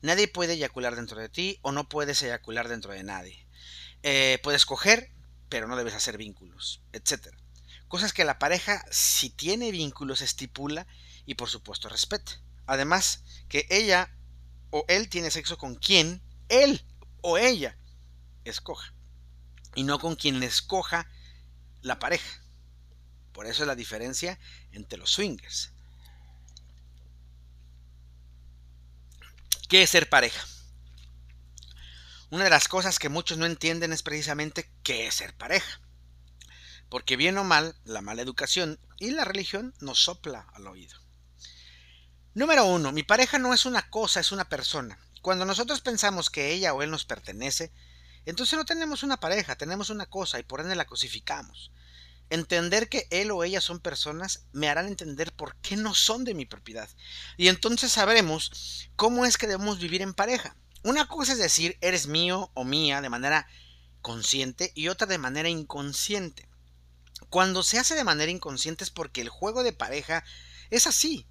Nadie 0.00 0.28
puede 0.28 0.52
eyacular 0.52 0.94
dentro 0.94 1.20
de 1.20 1.28
ti 1.28 1.58
o 1.62 1.72
no 1.72 1.88
puedes 1.88 2.22
eyacular 2.22 2.68
dentro 2.68 2.92
de 2.92 3.02
nadie. 3.02 3.46
Eh, 4.04 4.38
puedes 4.44 4.64
coger, 4.64 5.10
pero 5.48 5.66
no 5.66 5.76
debes 5.76 5.94
hacer 5.94 6.18
vínculos, 6.18 6.82
etc. 6.92 7.34
Cosas 7.88 8.12
que 8.12 8.24
la 8.24 8.38
pareja, 8.38 8.84
si 8.92 9.28
tiene 9.28 9.72
vínculos, 9.72 10.22
estipula 10.22 10.86
y 11.32 11.34
por 11.34 11.48
supuesto 11.48 11.88
respeta. 11.88 12.32
Además, 12.66 13.22
que 13.48 13.66
ella 13.70 14.14
o 14.70 14.84
él 14.88 15.08
tiene 15.08 15.30
sexo 15.30 15.56
con 15.58 15.74
quien 15.74 16.22
él 16.48 16.84
o 17.22 17.38
ella 17.38 17.76
escoja. 18.44 18.92
Y 19.74 19.84
no 19.84 19.98
con 19.98 20.14
quien 20.14 20.42
escoja 20.42 21.10
la 21.80 21.98
pareja. 21.98 22.42
Por 23.32 23.46
eso 23.46 23.62
es 23.62 23.66
la 23.66 23.74
diferencia 23.74 24.38
entre 24.72 24.98
los 24.98 25.10
swingers. 25.10 25.72
¿Qué 29.68 29.82
es 29.82 29.90
ser 29.90 30.10
pareja? 30.10 30.46
Una 32.28 32.44
de 32.44 32.50
las 32.50 32.68
cosas 32.68 32.98
que 32.98 33.08
muchos 33.08 33.38
no 33.38 33.46
entienden 33.46 33.92
es 33.92 34.02
precisamente 34.02 34.70
qué 34.82 35.06
es 35.06 35.14
ser 35.14 35.34
pareja. 35.34 35.80
Porque 36.90 37.16
bien 37.16 37.38
o 37.38 37.44
mal, 37.44 37.74
la 37.84 38.02
mala 38.02 38.20
educación 38.20 38.78
y 38.98 39.12
la 39.12 39.24
religión 39.24 39.74
nos 39.80 39.98
sopla 39.98 40.46
al 40.52 40.66
oído. 40.66 41.01
Número 42.34 42.64
uno, 42.64 42.92
mi 42.92 43.02
pareja 43.02 43.38
no 43.38 43.52
es 43.52 43.66
una 43.66 43.90
cosa, 43.90 44.20
es 44.20 44.32
una 44.32 44.48
persona. 44.48 44.98
Cuando 45.20 45.44
nosotros 45.44 45.82
pensamos 45.82 46.30
que 46.30 46.52
ella 46.52 46.72
o 46.72 46.82
él 46.82 46.90
nos 46.90 47.04
pertenece, 47.04 47.72
entonces 48.24 48.56
no 48.56 48.64
tenemos 48.64 49.02
una 49.02 49.18
pareja, 49.18 49.56
tenemos 49.56 49.90
una 49.90 50.06
cosa 50.06 50.40
y 50.40 50.42
por 50.42 50.60
ende 50.60 50.74
la 50.74 50.86
cosificamos. 50.86 51.72
Entender 52.30 52.88
que 52.88 53.06
él 53.10 53.30
o 53.32 53.44
ella 53.44 53.60
son 53.60 53.80
personas 53.80 54.46
me 54.52 54.70
harán 54.70 54.86
entender 54.86 55.32
por 55.32 55.56
qué 55.56 55.76
no 55.76 55.94
son 55.94 56.24
de 56.24 56.32
mi 56.32 56.46
propiedad. 56.46 56.88
Y 57.36 57.48
entonces 57.48 57.92
sabremos 57.92 58.88
cómo 58.96 59.26
es 59.26 59.36
que 59.36 59.46
debemos 59.46 59.78
vivir 59.78 60.00
en 60.00 60.14
pareja. 60.14 60.56
Una 60.82 61.06
cosa 61.08 61.32
es 61.32 61.38
decir, 61.38 61.76
eres 61.82 62.06
mío 62.06 62.50
o 62.54 62.64
mía 62.64 63.02
de 63.02 63.10
manera 63.10 63.46
consciente 64.00 64.72
y 64.74 64.88
otra 64.88 65.06
de 65.06 65.18
manera 65.18 65.50
inconsciente. 65.50 66.48
Cuando 67.28 67.62
se 67.62 67.78
hace 67.78 67.94
de 67.94 68.04
manera 68.04 68.32
inconsciente 68.32 68.84
es 68.84 68.90
porque 68.90 69.20
el 69.20 69.28
juego 69.28 69.62
de 69.62 69.74
pareja 69.74 70.24
es 70.70 70.86
así. 70.86 71.26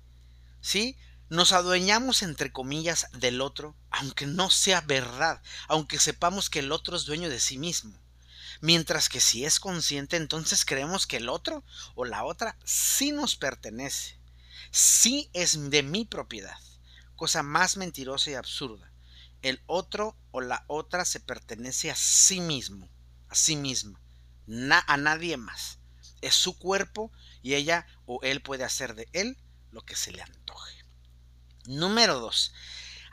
¿Sí? 0.62 0.98
Nos 1.30 1.52
adueñamos 1.52 2.24
entre 2.24 2.52
comillas 2.52 3.08
del 3.14 3.42
otro, 3.42 3.76
aunque 3.90 4.26
no 4.26 4.50
sea 4.50 4.82
verdad, 4.82 5.42
aunque 5.68 6.00
sepamos 6.00 6.50
que 6.50 6.60
el 6.60 6.72
otro 6.72 6.96
es 6.96 7.06
dueño 7.06 7.30
de 7.30 7.40
sí 7.40 7.58
mismo. 7.58 7.98
Mientras 8.60 9.10
que 9.10 9.20
si 9.20 9.46
es 9.46 9.60
consciente, 9.60 10.18
entonces 10.18 10.66
creemos 10.66 11.08
que 11.08 11.18
el 11.18 11.30
otro 11.30 11.64
o 11.96 12.06
la 12.06 12.24
otra 12.24 12.58
sí 12.64 13.12
nos 13.12 13.36
pertenece, 13.36 14.20
sí 14.72 15.30
es 15.34 15.70
de 15.70 15.84
mi 15.84 16.06
propiedad. 16.06 16.58
Cosa 17.16 17.44
más 17.44 17.78
mentirosa 17.78 18.32
y 18.32 18.36
absurda. 18.36 18.92
El 19.42 19.62
otro 19.66 20.16
o 20.32 20.42
la 20.42 20.66
otra 20.68 21.06
se 21.06 21.20
pertenece 21.20 21.90
a 21.90 21.96
sí 21.96 22.40
mismo, 22.40 22.90
a 23.30 23.36
sí 23.36 23.56
misma, 23.56 24.00
a 24.88 24.98
nadie 24.98 25.38
más 25.38 25.80
es 26.22 26.36
su 26.36 26.58
cuerpo 26.58 27.12
y 27.42 27.56
ella 27.56 27.86
o 28.06 28.20
él 28.24 28.42
puede 28.42 28.64
hacer 28.64 28.96
de 28.96 29.10
él 29.12 29.38
lo 29.72 29.82
que 29.82 29.96
se 29.96 30.12
le 30.12 30.22
antoje. 30.22 30.86
Número 31.66 32.20
2. 32.20 32.54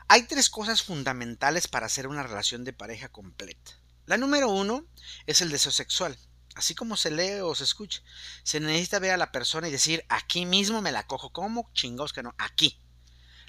Hay 0.07 0.23
tres 0.23 0.49
cosas 0.49 0.81
fundamentales 0.81 1.67
para 1.67 1.85
hacer 1.85 2.07
una 2.07 2.23
relación 2.23 2.63
de 2.63 2.73
pareja 2.73 3.09
completa. 3.09 3.71
La 4.05 4.17
número 4.17 4.49
uno 4.49 4.85
es 5.27 5.41
el 5.41 5.49
deseo 5.49 5.71
sexual. 5.71 6.17
Así 6.55 6.73
como 6.73 6.97
se 6.97 7.11
lee 7.11 7.41
o 7.41 7.53
se 7.53 7.63
escucha, 7.63 8.01
se 8.43 8.59
necesita 8.59 8.99
ver 8.99 9.11
a 9.11 9.17
la 9.17 9.31
persona 9.31 9.67
y 9.67 9.71
decir, 9.71 10.03
aquí 10.09 10.45
mismo 10.45 10.81
me 10.81 10.91
la 10.91 11.05
cojo. 11.05 11.31
¿Cómo 11.31 11.69
chingados 11.73 12.11
que 12.11 12.23
no? 12.23 12.33
Aquí. 12.37 12.81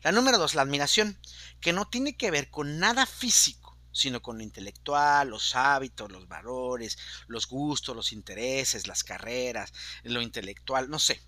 La 0.03 0.13
número 0.13 0.39
dos, 0.39 0.55
la 0.55 0.63
admiración, 0.63 1.19
que 1.61 1.73
no 1.73 1.89
tiene 1.89 2.17
que 2.17 2.31
ver 2.31 2.51
con 2.51 2.79
nada 2.79 3.07
físico 3.07 3.71
sino 3.93 4.23
con 4.23 4.39
lo 4.39 4.45
intelectual, 4.45 5.29
los 5.29 5.55
hábitos, 5.57 6.11
los 6.11 6.29
valores, 6.29 6.97
los 7.27 7.47
gustos, 7.49 7.97
los 7.97 8.13
intereses, 8.13 8.87
las 8.87 9.05
carreras, 9.05 9.73
lo 10.05 10.23
intelectual, 10.23 10.89
no 10.89 10.99
sé. 10.99 11.21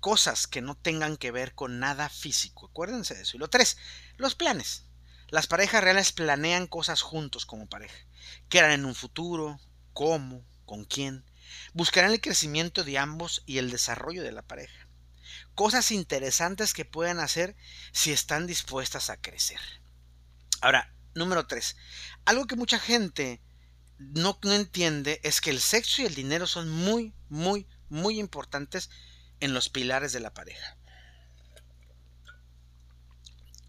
Cosas 0.00 0.46
que 0.46 0.60
no 0.60 0.76
tengan 0.76 1.16
que 1.16 1.30
ver 1.30 1.54
con 1.54 1.80
nada 1.80 2.08
físico. 2.08 2.66
Acuérdense 2.66 3.14
de 3.14 3.22
eso. 3.22 3.36
Y 3.36 3.40
lo 3.40 3.48
tres, 3.48 3.76
los 4.16 4.34
planes. 4.34 4.84
Las 5.28 5.46
parejas 5.46 5.82
reales 5.82 6.12
planean 6.12 6.66
cosas 6.66 7.02
juntos 7.02 7.46
como 7.46 7.68
pareja. 7.68 7.98
¿Qué 8.48 8.60
harán 8.60 8.72
en 8.72 8.84
un 8.84 8.94
futuro? 8.94 9.60
¿Cómo? 9.92 10.44
¿Con 10.64 10.84
quién? 10.84 11.24
Buscarán 11.72 12.12
el 12.12 12.20
crecimiento 12.20 12.84
de 12.84 12.98
ambos 12.98 13.42
y 13.46 13.58
el 13.58 13.70
desarrollo 13.70 14.22
de 14.22 14.32
la 14.32 14.42
pareja. 14.42 14.88
Cosas 15.54 15.90
interesantes 15.90 16.72
que 16.72 16.84
pueden 16.84 17.20
hacer 17.20 17.56
si 17.92 18.12
están 18.12 18.46
dispuestas 18.46 19.10
a 19.10 19.20
crecer. 19.20 19.60
Ahora, 20.60 20.92
Número 21.18 21.46
3. 21.46 21.76
Algo 22.24 22.46
que 22.46 22.56
mucha 22.56 22.78
gente 22.78 23.42
no, 23.98 24.38
no 24.42 24.52
entiende 24.52 25.20
es 25.24 25.40
que 25.40 25.50
el 25.50 25.60
sexo 25.60 26.02
y 26.02 26.06
el 26.06 26.14
dinero 26.14 26.46
son 26.46 26.70
muy, 26.70 27.12
muy, 27.28 27.66
muy 27.88 28.20
importantes 28.20 28.88
en 29.40 29.54
los 29.54 29.68
pilares 29.68 30.12
de 30.12 30.20
la 30.20 30.34
pareja. 30.34 30.76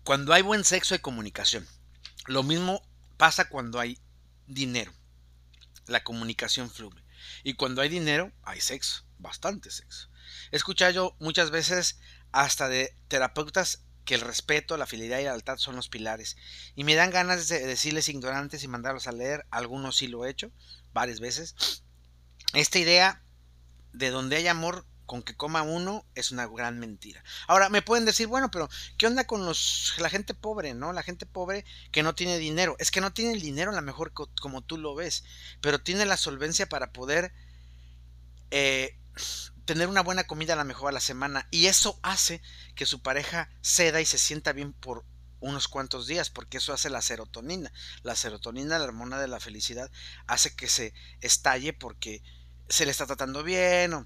Cuando 0.03 0.33
hay 0.33 0.41
buen 0.41 0.63
sexo 0.63 0.95
hay 0.95 0.99
comunicación. 0.99 1.67
Lo 2.25 2.43
mismo 2.43 2.81
pasa 3.17 3.49
cuando 3.49 3.79
hay 3.79 3.99
dinero. 4.47 4.91
La 5.85 6.03
comunicación 6.03 6.69
fluye. 6.69 7.03
Y 7.43 7.53
cuando 7.53 7.81
hay 7.81 7.89
dinero 7.89 8.31
hay 8.43 8.61
sexo, 8.61 9.03
bastante 9.17 9.69
sexo. 9.71 10.09
He 10.51 10.55
escuchado 10.55 10.91
yo 10.91 11.15
muchas 11.19 11.51
veces 11.51 11.99
hasta 12.31 12.69
de 12.69 12.95
terapeutas 13.07 13.83
que 14.05 14.15
el 14.15 14.21
respeto, 14.21 14.77
la 14.77 14.87
fidelidad 14.87 15.19
y 15.19 15.25
la 15.25 15.31
lealtad 15.31 15.57
son 15.57 15.75
los 15.75 15.89
pilares. 15.89 16.35
Y 16.75 16.83
me 16.83 16.95
dan 16.95 17.11
ganas 17.11 17.47
de 17.47 17.65
decirles 17.65 18.09
ignorantes 18.09 18.63
y 18.63 18.67
mandarlos 18.67 19.05
a 19.05 19.11
leer, 19.11 19.45
algunos 19.51 19.97
sí 19.97 20.07
lo 20.07 20.25
he 20.25 20.31
hecho, 20.31 20.51
varias 20.93 21.19
veces. 21.19 21.83
Esta 22.53 22.79
idea 22.79 23.23
de 23.93 24.09
donde 24.09 24.37
hay 24.37 24.47
amor 24.47 24.87
con 25.09 25.23
que 25.23 25.35
coma 25.35 25.63
uno 25.63 26.05
es 26.13 26.29
una 26.29 26.45
gran 26.45 26.77
mentira. 26.77 27.23
Ahora 27.47 27.69
me 27.69 27.81
pueden 27.81 28.05
decir, 28.05 28.27
bueno, 28.27 28.51
pero 28.51 28.69
¿qué 28.95 29.07
onda 29.07 29.25
con 29.25 29.43
los 29.43 29.95
la 29.97 30.07
gente 30.07 30.35
pobre, 30.35 30.75
no? 30.75 30.93
La 30.93 31.01
gente 31.01 31.25
pobre 31.25 31.65
que 31.91 32.03
no 32.03 32.13
tiene 32.13 32.37
dinero. 32.37 32.75
Es 32.77 32.91
que 32.91 33.01
no 33.01 33.11
tiene 33.11 33.33
el 33.33 33.41
dinero 33.41 33.71
a 33.71 33.73
lo 33.73 33.81
mejor 33.81 34.13
como 34.13 34.61
tú 34.61 34.77
lo 34.77 34.93
ves, 34.93 35.23
pero 35.61 35.81
tiene 35.81 36.05
la 36.05 36.15
solvencia 36.15 36.69
para 36.69 36.93
poder 36.93 37.33
eh, 38.51 38.99
tener 39.65 39.87
una 39.87 40.03
buena 40.03 40.25
comida 40.25 40.53
a 40.53 40.57
la 40.57 40.63
mejor 40.63 40.89
a 40.89 40.91
la 40.91 40.99
semana 40.99 41.47
y 41.49 41.65
eso 41.65 41.99
hace 42.03 42.43
que 42.75 42.85
su 42.85 43.01
pareja 43.01 43.49
ceda 43.63 44.01
y 44.01 44.05
se 44.05 44.19
sienta 44.19 44.53
bien 44.53 44.73
por 44.73 45.05
unos 45.39 45.67
cuantos 45.67 46.05
días 46.05 46.29
porque 46.29 46.59
eso 46.59 46.71
hace 46.71 46.91
la 46.91 47.01
serotonina. 47.01 47.73
La 48.03 48.15
serotonina, 48.15 48.77
la 48.77 48.85
hormona 48.85 49.19
de 49.19 49.27
la 49.27 49.39
felicidad, 49.39 49.89
hace 50.27 50.55
que 50.55 50.67
se 50.67 50.93
estalle 51.19 51.73
porque 51.73 52.21
se 52.67 52.85
le 52.85 52.91
está 52.91 53.07
tratando 53.07 53.41
bien 53.41 53.95
o, 53.95 54.05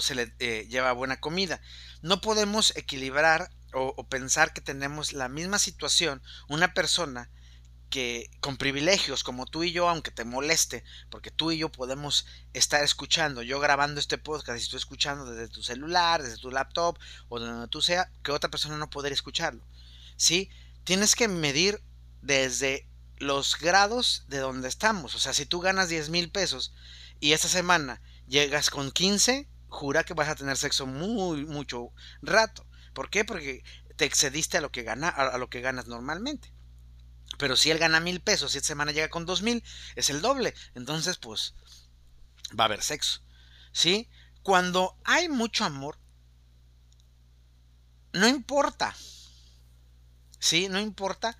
se 0.00 0.14
le 0.14 0.34
eh, 0.38 0.66
lleva 0.68 0.92
buena 0.92 1.20
comida. 1.20 1.60
No 2.02 2.20
podemos 2.20 2.76
equilibrar 2.76 3.50
o 3.76 4.06
pensar 4.08 4.52
que 4.52 4.60
tenemos 4.60 5.12
la 5.12 5.28
misma 5.28 5.58
situación 5.58 6.22
una 6.48 6.74
persona 6.74 7.28
que 7.94 8.28
con 8.40 8.56
privilegios 8.56 9.22
como 9.22 9.46
tú 9.46 9.62
y 9.62 9.70
yo, 9.70 9.88
aunque 9.88 10.10
te 10.10 10.24
moleste, 10.24 10.82
porque 11.10 11.30
tú 11.30 11.52
y 11.52 11.58
yo 11.58 11.70
podemos 11.70 12.26
estar 12.52 12.82
escuchando, 12.82 13.40
yo 13.40 13.60
grabando 13.60 14.00
este 14.00 14.18
podcast 14.18 14.60
y 14.60 14.68
tú 14.68 14.76
escuchando 14.76 15.26
desde 15.26 15.46
tu 15.46 15.62
celular, 15.62 16.20
desde 16.20 16.38
tu 16.38 16.50
laptop 16.50 16.98
o 17.28 17.38
donde 17.38 17.68
tú 17.68 17.82
sea, 17.82 18.10
que 18.24 18.32
otra 18.32 18.50
persona 18.50 18.76
no 18.78 18.90
poder 18.90 19.12
escucharlo. 19.12 19.64
¿Sí? 20.16 20.50
Tienes 20.82 21.14
que 21.14 21.28
medir 21.28 21.80
desde 22.20 22.88
los 23.18 23.56
grados 23.60 24.24
de 24.26 24.38
donde 24.38 24.66
estamos. 24.66 25.14
O 25.14 25.20
sea, 25.20 25.32
si 25.32 25.46
tú 25.46 25.60
ganas 25.60 25.88
10 25.88 26.08
mil 26.08 26.32
pesos 26.32 26.74
y 27.20 27.32
esta 27.32 27.46
semana 27.46 28.00
llegas 28.26 28.70
con 28.70 28.90
15, 28.90 29.48
jura 29.68 30.04
que 30.04 30.14
vas 30.14 30.28
a 30.28 30.36
tener 30.36 30.56
sexo 30.56 30.86
muy, 30.86 31.44
mucho 31.46 31.92
rato. 32.22 32.66
¿Por 32.92 33.10
qué? 33.10 33.24
Porque 33.24 33.64
te 33.96 34.04
excediste 34.04 34.58
a 34.58 34.60
lo 34.60 34.70
que, 34.70 34.82
gana, 34.82 35.08
a 35.08 35.38
lo 35.38 35.48
que 35.48 35.60
ganas 35.60 35.86
normalmente. 35.86 36.52
Pero 37.38 37.56
si 37.56 37.70
él 37.70 37.78
gana 37.78 38.00
mil 38.00 38.20
pesos 38.20 38.54
esta 38.54 38.68
semana 38.68 38.92
llega 38.92 39.08
con 39.08 39.26
dos 39.26 39.42
mil, 39.42 39.64
es 39.96 40.10
el 40.10 40.20
doble. 40.20 40.54
Entonces, 40.74 41.18
pues, 41.18 41.54
va 42.58 42.64
a 42.64 42.66
haber 42.66 42.82
sexo. 42.82 43.20
¿Sí? 43.72 44.08
Cuando 44.42 44.96
hay 45.04 45.28
mucho 45.28 45.64
amor, 45.64 45.98
no 48.12 48.28
importa. 48.28 48.94
¿Sí? 50.38 50.68
No 50.68 50.78
importa 50.78 51.38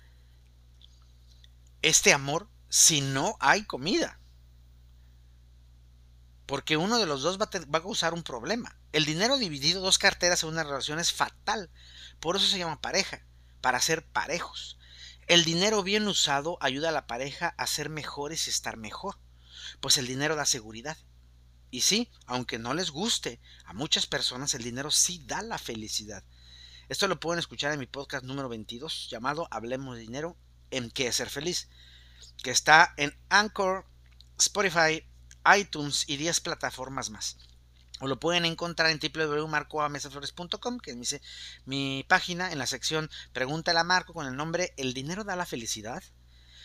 este 1.81 2.13
amor 2.13 2.49
si 2.67 3.01
no 3.01 3.37
hay 3.39 3.63
comida. 3.63 4.19
Porque 6.45 6.77
uno 6.77 6.99
de 6.99 7.05
los 7.05 7.21
dos 7.21 7.39
va 7.39 7.49
a, 7.51 7.81
causar 7.81 8.13
un 8.13 8.23
problema. 8.23 8.77
El 8.91 9.05
dinero 9.05 9.37
dividido 9.37 9.81
dos 9.81 9.97
carteras 9.97 10.43
en 10.43 10.49
una 10.49 10.63
relación 10.63 10.99
es 10.99 11.11
fatal. 11.11 11.69
Por 12.19 12.35
eso 12.35 12.45
se 12.45 12.59
llama 12.59 12.81
pareja, 12.81 13.25
para 13.61 13.81
ser 13.81 14.05
parejos. 14.05 14.77
El 15.27 15.43
dinero 15.43 15.81
bien 15.81 16.07
usado 16.07 16.57
ayuda 16.61 16.89
a 16.89 16.93
la 16.93 17.07
pareja 17.07 17.55
a 17.57 17.65
ser 17.65 17.89
mejores 17.89 18.45
y 18.45 18.51
estar 18.51 18.77
mejor, 18.77 19.17
pues 19.79 19.97
el 19.97 20.05
dinero 20.05 20.35
da 20.35 20.45
seguridad. 20.45 20.97
Y 21.71 21.81
sí, 21.81 22.11
aunque 22.27 22.59
no 22.59 22.75
les 22.75 22.91
guste, 22.91 23.41
a 23.65 23.73
muchas 23.73 24.05
personas 24.05 24.53
el 24.53 24.63
dinero 24.63 24.91
sí 24.91 25.23
da 25.25 25.41
la 25.41 25.57
felicidad. 25.57 26.23
Esto 26.89 27.07
lo 27.07 27.19
pueden 27.19 27.39
escuchar 27.39 27.71
en 27.71 27.79
mi 27.79 27.87
podcast 27.87 28.23
número 28.23 28.47
22 28.47 29.09
llamado 29.09 29.47
Hablemos 29.49 29.95
de 29.95 30.01
Dinero 30.01 30.37
en 30.69 30.91
qué 30.91 31.11
ser 31.11 31.31
feliz, 31.31 31.67
que 32.43 32.51
está 32.51 32.93
en 32.97 33.17
Anchor, 33.29 33.87
Spotify, 34.37 35.03
iTunes 35.57 36.05
y 36.07 36.17
10 36.17 36.39
plataformas 36.41 37.09
más. 37.09 37.37
O 37.99 38.07
lo 38.07 38.19
pueden 38.19 38.45
encontrar 38.45 38.91
en 38.91 38.99
www.marcoamesaflores.com, 38.99 40.79
que 40.79 40.91
es 40.91 41.21
mi, 41.65 42.03
página, 42.07 42.51
en 42.51 42.57
la 42.57 42.67
sección 42.67 43.09
Pregúntale 43.31 43.79
a 43.79 43.83
Marco 43.83 44.13
con 44.13 44.27
el 44.27 44.35
nombre 44.35 44.73
El 44.75 44.93
dinero 44.93 45.23
da 45.23 45.35
la 45.37 45.45
felicidad, 45.45 46.03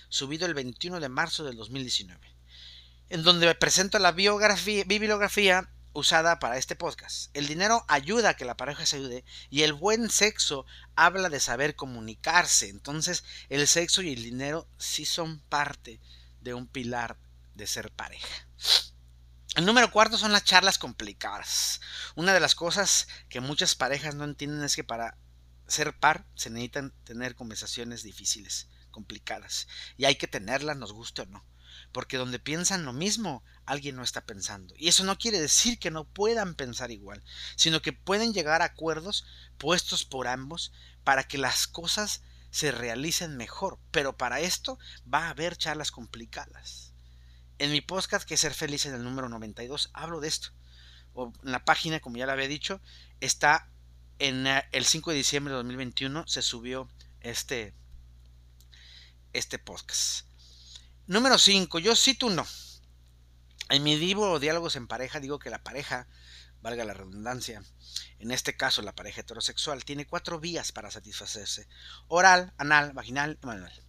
subido 0.09 0.47
el 0.47 0.55
21 0.55 0.99
de 0.99 1.09
marzo 1.09 1.45
del 1.45 1.57
2019, 1.57 2.21
en 3.11 3.23
donde 3.23 3.55
presento 3.55 4.01
la 4.01 4.11
biografía, 4.11 4.83
bibliografía 4.85 5.71
usada 5.93 6.41
para 6.41 6.57
este 6.57 6.75
podcast. 6.75 7.31
El 7.35 7.47
dinero 7.47 7.85
ayuda 7.87 8.31
a 8.31 8.35
que 8.35 8.45
la 8.45 8.57
pareja 8.57 8.87
se 8.87 8.97
ayude 8.97 9.25
y 9.51 9.63
el 9.63 9.73
buen 9.73 10.11
sexo 10.11 10.67
habla 10.97 11.29
de 11.29 11.39
saber 11.39 11.77
comunicarse. 11.77 12.69
Entonces, 12.69 13.25
el 13.49 13.69
sexo 13.69 14.03
y 14.03 14.13
el 14.13 14.23
dinero 14.23 14.69
sí 14.79 15.05
son 15.05 15.41
parte 15.49 16.01
de 16.41 16.55
un 16.55 16.67
pilar 16.67 17.19
de 17.55 17.67
ser 17.67 17.91
pareja. 17.91 18.47
El 19.57 19.67
número 19.67 19.91
cuarto 19.91 20.17
son 20.17 20.33
las 20.33 20.45
charlas 20.45 20.79
complicadas. 20.79 21.81
Una 22.15 22.33
de 22.33 22.41
las 22.41 22.55
cosas 22.55 23.09
que 23.29 23.41
muchas 23.41 23.75
parejas 23.75 24.15
no 24.15 24.25
entienden 24.25 24.63
es 24.63 24.77
que 24.77 24.85
para 24.85 25.19
ser 25.67 25.99
par 25.99 26.25
se 26.35 26.51
necesitan 26.51 26.93
tener 27.05 27.35
conversaciones 27.35 28.03
difíciles, 28.03 28.69
complicadas. 28.91 29.67
Y 29.97 30.05
hay 30.05 30.17
que 30.17 30.29
tenerlas, 30.29 30.77
nos 30.77 30.93
guste 30.93 31.23
o 31.23 31.27
no. 31.27 31.45
Porque 31.93 32.17
donde 32.17 32.39
piensan 32.39 32.85
lo 32.85 32.93
mismo, 32.93 33.43
alguien 33.65 33.97
no 33.97 34.05
está 34.05 34.25
pensando. 34.25 34.75
Y 34.77 34.89
eso 34.89 35.03
no 35.03 35.19
quiere 35.19 35.41
decir 35.41 35.79
que 35.79 35.91
no 35.91 36.05
puedan 36.05 36.55
pensar 36.55 36.91
igual, 36.91 37.25
sino 37.57 37.83
que 37.83 37.93
pueden 37.93 38.33
llegar 38.33 38.63
a 38.63 38.67
acuerdos 38.67 39.25
puestos 39.59 40.05
por 40.05 40.29
ambos 40.29 40.73
para 41.03 41.25
que 41.25 41.39
las 41.39 41.67
cosas 41.67 42.23
se 42.51 42.71
realicen 42.71 43.37
mejor. 43.37 43.81
Pero 43.91 44.17
para 44.17 44.41
esto 44.41 44.79
va 45.13 45.27
a 45.27 45.31
haber 45.31 45.57
charlas 45.57 45.91
complicadas. 45.91 46.90
En 47.61 47.71
mi 47.73 47.83
podcast, 47.83 48.27
que 48.27 48.33
es 48.33 48.41
Ser 48.41 48.55
Feliz 48.55 48.87
en 48.87 48.95
el 48.95 49.05
número 49.05 49.29
92, 49.29 49.91
hablo 49.93 50.21
de 50.21 50.29
esto. 50.29 50.49
O 51.13 51.31
en 51.45 51.53
la 51.53 51.63
página, 51.63 52.01
como 52.01 52.17
ya 52.17 52.25
lo 52.25 52.33
había 52.33 52.49
dicho, 52.49 52.81
está 53.21 53.69
en 54.19 54.47
eh, 54.47 54.65
el 54.73 54.87
5 54.87 55.11
de 55.11 55.19
diciembre 55.19 55.53
de 55.53 55.57
2021, 55.59 56.27
se 56.27 56.41
subió 56.41 56.89
este, 57.21 57.75
este 59.35 59.59
podcast. 59.59 60.25
Número 61.07 61.37
5, 61.37 61.81
yo 61.81 61.95
sí, 61.95 62.15
tú 62.15 62.31
no. 62.31 62.47
En 63.69 63.83
mi 63.83 63.95
libro 63.99 64.39
Diálogos 64.39 64.77
en 64.77 64.87
pareja 64.87 65.21
digo 65.21 65.39
que 65.39 65.51
la 65.51 65.63
pareja, 65.63 66.07
valga 66.63 66.87
la 66.87 66.95
redundancia, 66.95 67.63
en 68.21 68.31
este 68.31 68.57
caso 68.57 68.81
la 68.81 68.95
pareja 68.95 69.21
heterosexual, 69.21 69.85
tiene 69.85 70.07
cuatro 70.07 70.41
vías 70.41 70.73
para 70.73 70.91
satisfacerse. 70.91 71.69
Oral, 72.09 72.55
anal, 72.57 72.95
vaginal 72.95 73.39
y 73.43 73.47
manual. 73.47 73.85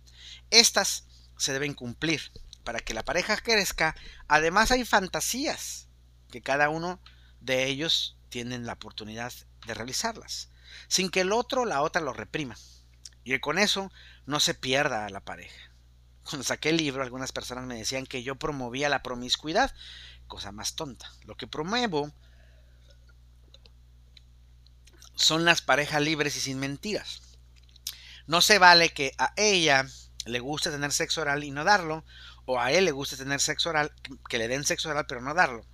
Estas 0.50 1.06
se 1.38 1.54
deben 1.54 1.74
cumplir 1.74 2.34
para 2.64 2.80
que 2.80 2.94
la 2.94 3.04
pareja 3.04 3.38
crezca. 3.38 3.96
Además 4.28 4.72
hay 4.72 4.86
fantasías 4.86 5.88
que 6.30 6.42
cada 6.42 6.70
uno 6.70 7.00
de 7.40 7.66
ellos 7.66 8.18
tienen 8.30 8.66
la 8.66 8.74
oportunidad 8.74 9.34
de 9.66 9.74
realizarlas, 9.74 10.50
sin 10.88 11.10
que 11.10 11.22
el 11.22 11.32
otro 11.32 11.66
la 11.66 11.82
otra 11.82 12.02
lo 12.02 12.14
reprima. 12.14 12.56
Y 13.24 13.38
con 13.40 13.60
eso 13.60 13.92
no 14.26 14.40
se 14.40 14.54
pierda 14.54 15.06
a 15.06 15.10
la 15.10 15.20
pareja. 15.20 15.72
Cuando 16.24 16.44
saqué 16.44 16.70
el 16.70 16.78
libro, 16.78 17.04
algunas 17.04 17.32
personas 17.32 17.66
me 17.66 17.78
decían 17.78 18.06
que 18.06 18.24
yo 18.24 18.36
promovía 18.36 18.90
la 18.90 19.04
promiscuidad, 19.04 19.74
cosa 20.28 20.52
más 20.52 20.76
tonta. 20.76 21.12
Lo 21.26 21.36
que 21.36 21.48
promuevo 21.48 22.12
son 25.16 25.46
las 25.46 25.62
parejas 25.62 26.02
libres 26.02 26.36
y 26.36 26.42
sin 26.42 26.60
mentiras. 26.60 27.22
No 28.28 28.42
se 28.42 28.60
vale 28.60 28.90
que 28.90 29.14
a 29.18 29.34
ella 29.36 29.86
le 30.26 30.40
guste 30.40 30.72
tener 30.72 30.92
sexo 30.92 31.22
oral 31.22 31.44
y 31.44 31.52
no 31.52 31.64
darlo, 31.64 32.06
o 32.46 32.60
a 32.60 32.72
él 32.72 32.86
le 32.86 32.92
guste 32.92 33.18
tener 33.18 33.40
sexo 33.40 33.70
oral, 33.70 33.92
que 34.30 34.38
le 34.38 34.48
den 34.48 34.64
sexo 34.64 34.90
oral 34.90 35.06
pero 35.08 35.22
no 35.22 35.34
darlo. 35.34 35.66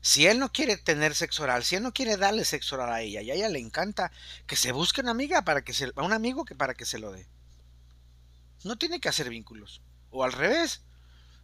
Si 0.00 0.26
él 0.26 0.40
no 0.40 0.52
quiere 0.52 0.76
tener 0.76 1.14
sexo 1.14 1.44
oral, 1.44 1.62
si 1.62 1.76
él 1.76 1.82
no 1.82 1.92
quiere 1.92 2.16
darle 2.16 2.44
sexo 2.44 2.74
oral 2.74 2.92
a 2.92 3.02
ella 3.02 3.22
y 3.22 3.30
a 3.30 3.34
ella 3.34 3.48
le 3.48 3.60
encanta 3.60 4.10
que 4.48 4.56
se 4.56 4.72
busque 4.72 5.00
una 5.00 5.12
amiga 5.12 5.42
para 5.42 5.62
que 5.62 5.72
se, 5.72 5.92
a 5.94 6.02
un 6.02 6.12
amigo 6.12 6.44
que 6.44 6.56
para 6.56 6.74
que 6.74 6.84
se 6.84 6.98
lo 6.98 7.12
dé. 7.12 7.28
No 8.64 8.76
tiene 8.76 9.00
que 9.00 9.08
hacer 9.08 9.28
vínculos. 9.28 9.80
O 10.10 10.24
al 10.24 10.32
revés. 10.32 10.82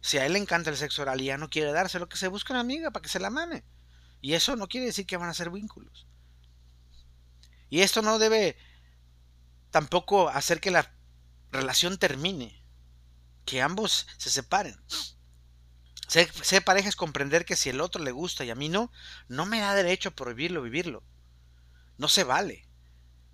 Si 0.01 0.17
a 0.17 0.25
él 0.25 0.33
le 0.33 0.39
encanta 0.39 0.69
el 0.69 0.77
sexo 0.77 1.01
oral 1.01 1.21
y 1.21 1.25
ya 1.25 1.37
no 1.37 1.49
quiere 1.49 1.71
dárselo, 1.71 2.09
que 2.09 2.17
se 2.17 2.27
busque 2.27 2.51
una 2.51 2.61
amiga 2.61 2.91
para 2.91 3.03
que 3.03 3.09
se 3.09 3.19
la 3.19 3.29
mame. 3.29 3.63
Y 4.21 4.33
eso 4.33 4.55
no 4.55 4.67
quiere 4.67 4.87
decir 4.87 5.05
que 5.05 5.17
van 5.17 5.29
a 5.29 5.33
ser 5.33 5.49
vínculos. 5.49 6.05
Y 7.69 7.81
esto 7.81 8.01
no 8.01 8.19
debe 8.19 8.57
tampoco 9.71 10.29
hacer 10.29 10.59
que 10.59 10.71
la 10.71 10.93
relación 11.51 11.97
termine. 11.97 12.58
Que 13.49 13.63
ambos 13.63 14.05
se 14.17 14.29
separen. 14.29 14.79
Ser, 16.07 16.63
pareja 16.63 16.87
es 16.87 16.95
comprender 16.95 17.45
que 17.45 17.55
si 17.55 17.69
el 17.69 17.81
otro 17.81 18.03
le 18.03 18.11
gusta 18.11 18.45
y 18.45 18.51
a 18.51 18.55
mí 18.55 18.69
no, 18.69 18.91
no 19.27 19.47
me 19.47 19.59
da 19.59 19.73
derecho 19.73 20.09
a 20.09 20.15
prohibirlo, 20.15 20.61
vivirlo. 20.61 21.03
No 21.97 22.09
se 22.09 22.23
vale. 22.23 22.67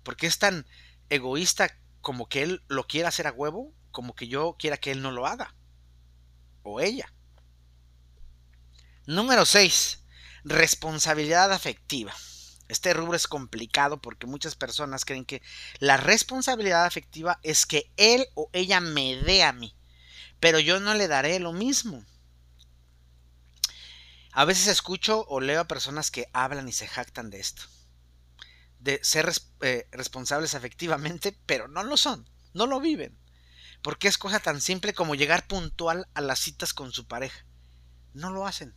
Porque 0.02 0.26
es 0.26 0.38
tan 0.38 0.66
egoísta 1.10 1.78
como 2.00 2.30
que 2.30 2.42
él 2.42 2.62
lo 2.66 2.86
quiera 2.86 3.10
hacer 3.10 3.26
a 3.26 3.32
huevo, 3.32 3.74
como 3.90 4.14
que 4.14 4.26
yo 4.26 4.56
quiera 4.58 4.78
que 4.78 4.90
él 4.90 5.02
no 5.02 5.10
lo 5.10 5.26
haga. 5.26 5.54
O 6.62 6.80
ella. 6.80 7.12
Número 9.04 9.44
6. 9.44 10.02
Responsabilidad 10.44 11.52
afectiva. 11.52 12.14
Este 12.68 12.94
rubro 12.94 13.16
es 13.16 13.28
complicado 13.28 14.00
porque 14.00 14.26
muchas 14.26 14.54
personas 14.54 15.04
creen 15.04 15.26
que 15.26 15.42
la 15.78 15.98
responsabilidad 15.98 16.86
afectiva 16.86 17.38
es 17.42 17.66
que 17.66 17.92
él 17.98 18.26
o 18.34 18.48
ella 18.54 18.80
me 18.80 19.16
dé 19.16 19.44
a 19.44 19.52
mí, 19.52 19.76
pero 20.40 20.58
yo 20.58 20.80
no 20.80 20.94
le 20.94 21.08
daré 21.08 21.38
lo 21.38 21.52
mismo. 21.52 22.04
A 24.32 24.44
veces 24.44 24.66
escucho 24.66 25.24
o 25.28 25.40
leo 25.40 25.60
a 25.60 25.68
personas 25.68 26.10
que 26.10 26.28
hablan 26.32 26.68
y 26.68 26.72
se 26.72 26.86
jactan 26.86 27.30
de 27.30 27.40
esto 27.40 27.62
de 28.86 29.00
ser 29.02 29.30
eh, 29.62 29.88
responsables 29.90 30.54
afectivamente, 30.54 31.36
pero 31.44 31.66
no 31.66 31.82
lo 31.82 31.96
son, 31.96 32.28
no 32.54 32.66
lo 32.66 32.80
viven. 32.80 33.18
Porque 33.82 34.06
es 34.06 34.16
cosa 34.16 34.38
tan 34.38 34.60
simple 34.60 34.94
como 34.94 35.16
llegar 35.16 35.46
puntual 35.48 36.06
a 36.14 36.20
las 36.20 36.38
citas 36.38 36.72
con 36.72 36.92
su 36.92 37.06
pareja. 37.06 37.44
No 38.14 38.30
lo 38.30 38.46
hacen. 38.46 38.74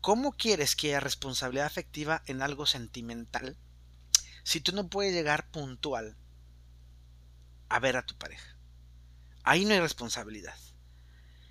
¿Cómo 0.00 0.32
quieres 0.32 0.76
que 0.76 0.88
haya 0.88 1.00
responsabilidad 1.00 1.66
afectiva 1.66 2.22
en 2.26 2.42
algo 2.42 2.64
sentimental 2.64 3.56
si 4.44 4.60
tú 4.60 4.72
no 4.72 4.88
puedes 4.88 5.12
llegar 5.12 5.50
puntual 5.50 6.16
a 7.68 7.78
ver 7.80 7.96
a 7.96 8.06
tu 8.06 8.16
pareja? 8.16 8.56
Ahí 9.42 9.64
no 9.64 9.74
hay 9.74 9.80
responsabilidad. 9.80 10.54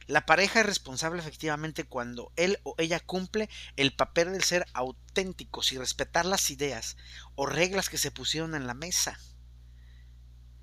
La 0.07 0.25
pareja 0.25 0.59
es 0.59 0.65
responsable 0.65 1.19
efectivamente 1.19 1.85
cuando 1.85 2.31
él 2.35 2.59
o 2.63 2.75
ella 2.77 2.99
cumple 2.99 3.49
el 3.75 3.95
papel 3.95 4.33
de 4.33 4.41
ser 4.41 4.65
auténticos 4.73 5.71
y 5.71 5.77
respetar 5.77 6.25
las 6.25 6.51
ideas 6.51 6.97
o 7.35 7.45
reglas 7.45 7.89
que 7.89 7.97
se 7.97 8.11
pusieron 8.11 8.55
en 8.55 8.67
la 8.67 8.73
mesa. 8.73 9.19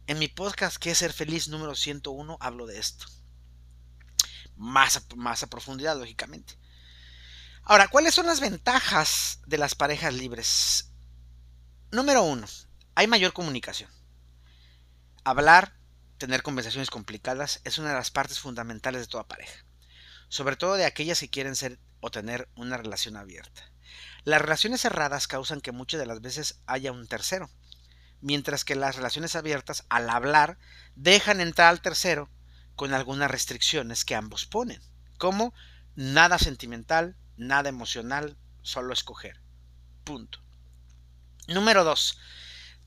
En 0.07 0.19
mi 0.19 0.29
podcast 0.29 0.77
que 0.77 0.91
es 0.91 0.99
Ser 0.99 1.13
Feliz 1.13 1.49
número 1.49 1.75
101 1.75 2.37
hablo 2.41 2.67
de 2.67 2.79
esto. 2.79 3.07
Más 4.57 5.01
más 5.17 5.43
a 5.43 5.47
profundidad, 5.47 5.97
lógicamente. 5.97 6.59
Ahora, 7.63 7.89
¿cuáles 7.89 8.15
son 8.15 8.27
las 8.27 8.41
ventajas 8.41 9.41
de 9.47 9.59
las 9.59 9.75
parejas 9.75 10.13
libres? 10.13 10.91
Número 11.93 12.23
uno, 12.23 12.47
hay 12.95 13.07
mayor 13.07 13.33
comunicación. 13.33 13.91
Hablar 15.25 15.80
tener 16.21 16.43
conversaciones 16.43 16.91
complicadas 16.91 17.63
es 17.65 17.79
una 17.79 17.89
de 17.89 17.95
las 17.95 18.11
partes 18.11 18.39
fundamentales 18.41 19.01
de 19.01 19.07
toda 19.07 19.27
pareja, 19.27 19.65
sobre 20.29 20.55
todo 20.55 20.75
de 20.75 20.85
aquellas 20.85 21.19
que 21.19 21.31
quieren 21.31 21.57
ser 21.57 21.81
o 22.01 22.11
tener 22.11 22.47
una 22.57 22.77
relación 22.77 23.17
abierta. 23.17 23.63
Las 24.25 24.43
relaciones 24.43 24.83
cerradas 24.83 25.27
causan 25.27 25.63
que 25.63 25.73
muchas 25.73 25.99
de 25.99 26.05
las 26.05 26.21
veces 26.21 26.61
haya 26.67 26.93
un 26.93 27.09
tercero, 27.09 27.49
mientras 28.21 28.67
que 28.67 28.75
las 28.75 28.97
relaciones 28.97 29.35
abiertas, 29.35 29.87
al 29.89 30.11
hablar, 30.11 30.59
dejan 30.95 31.41
entrar 31.41 31.69
al 31.69 31.81
tercero 31.81 32.29
con 32.77 32.93
algunas 32.93 33.31
restricciones 33.31 34.05
que 34.05 34.15
ambos 34.15 34.45
ponen, 34.45 34.83
como 35.17 35.55
nada 35.95 36.39
sentimental, 36.39 37.17
nada 37.39 37.71
emocional, 37.71 38.37
solo 38.61 38.93
escoger. 38.93 39.41
Punto. 40.05 40.39
Número 41.49 41.83
2. 41.83 42.19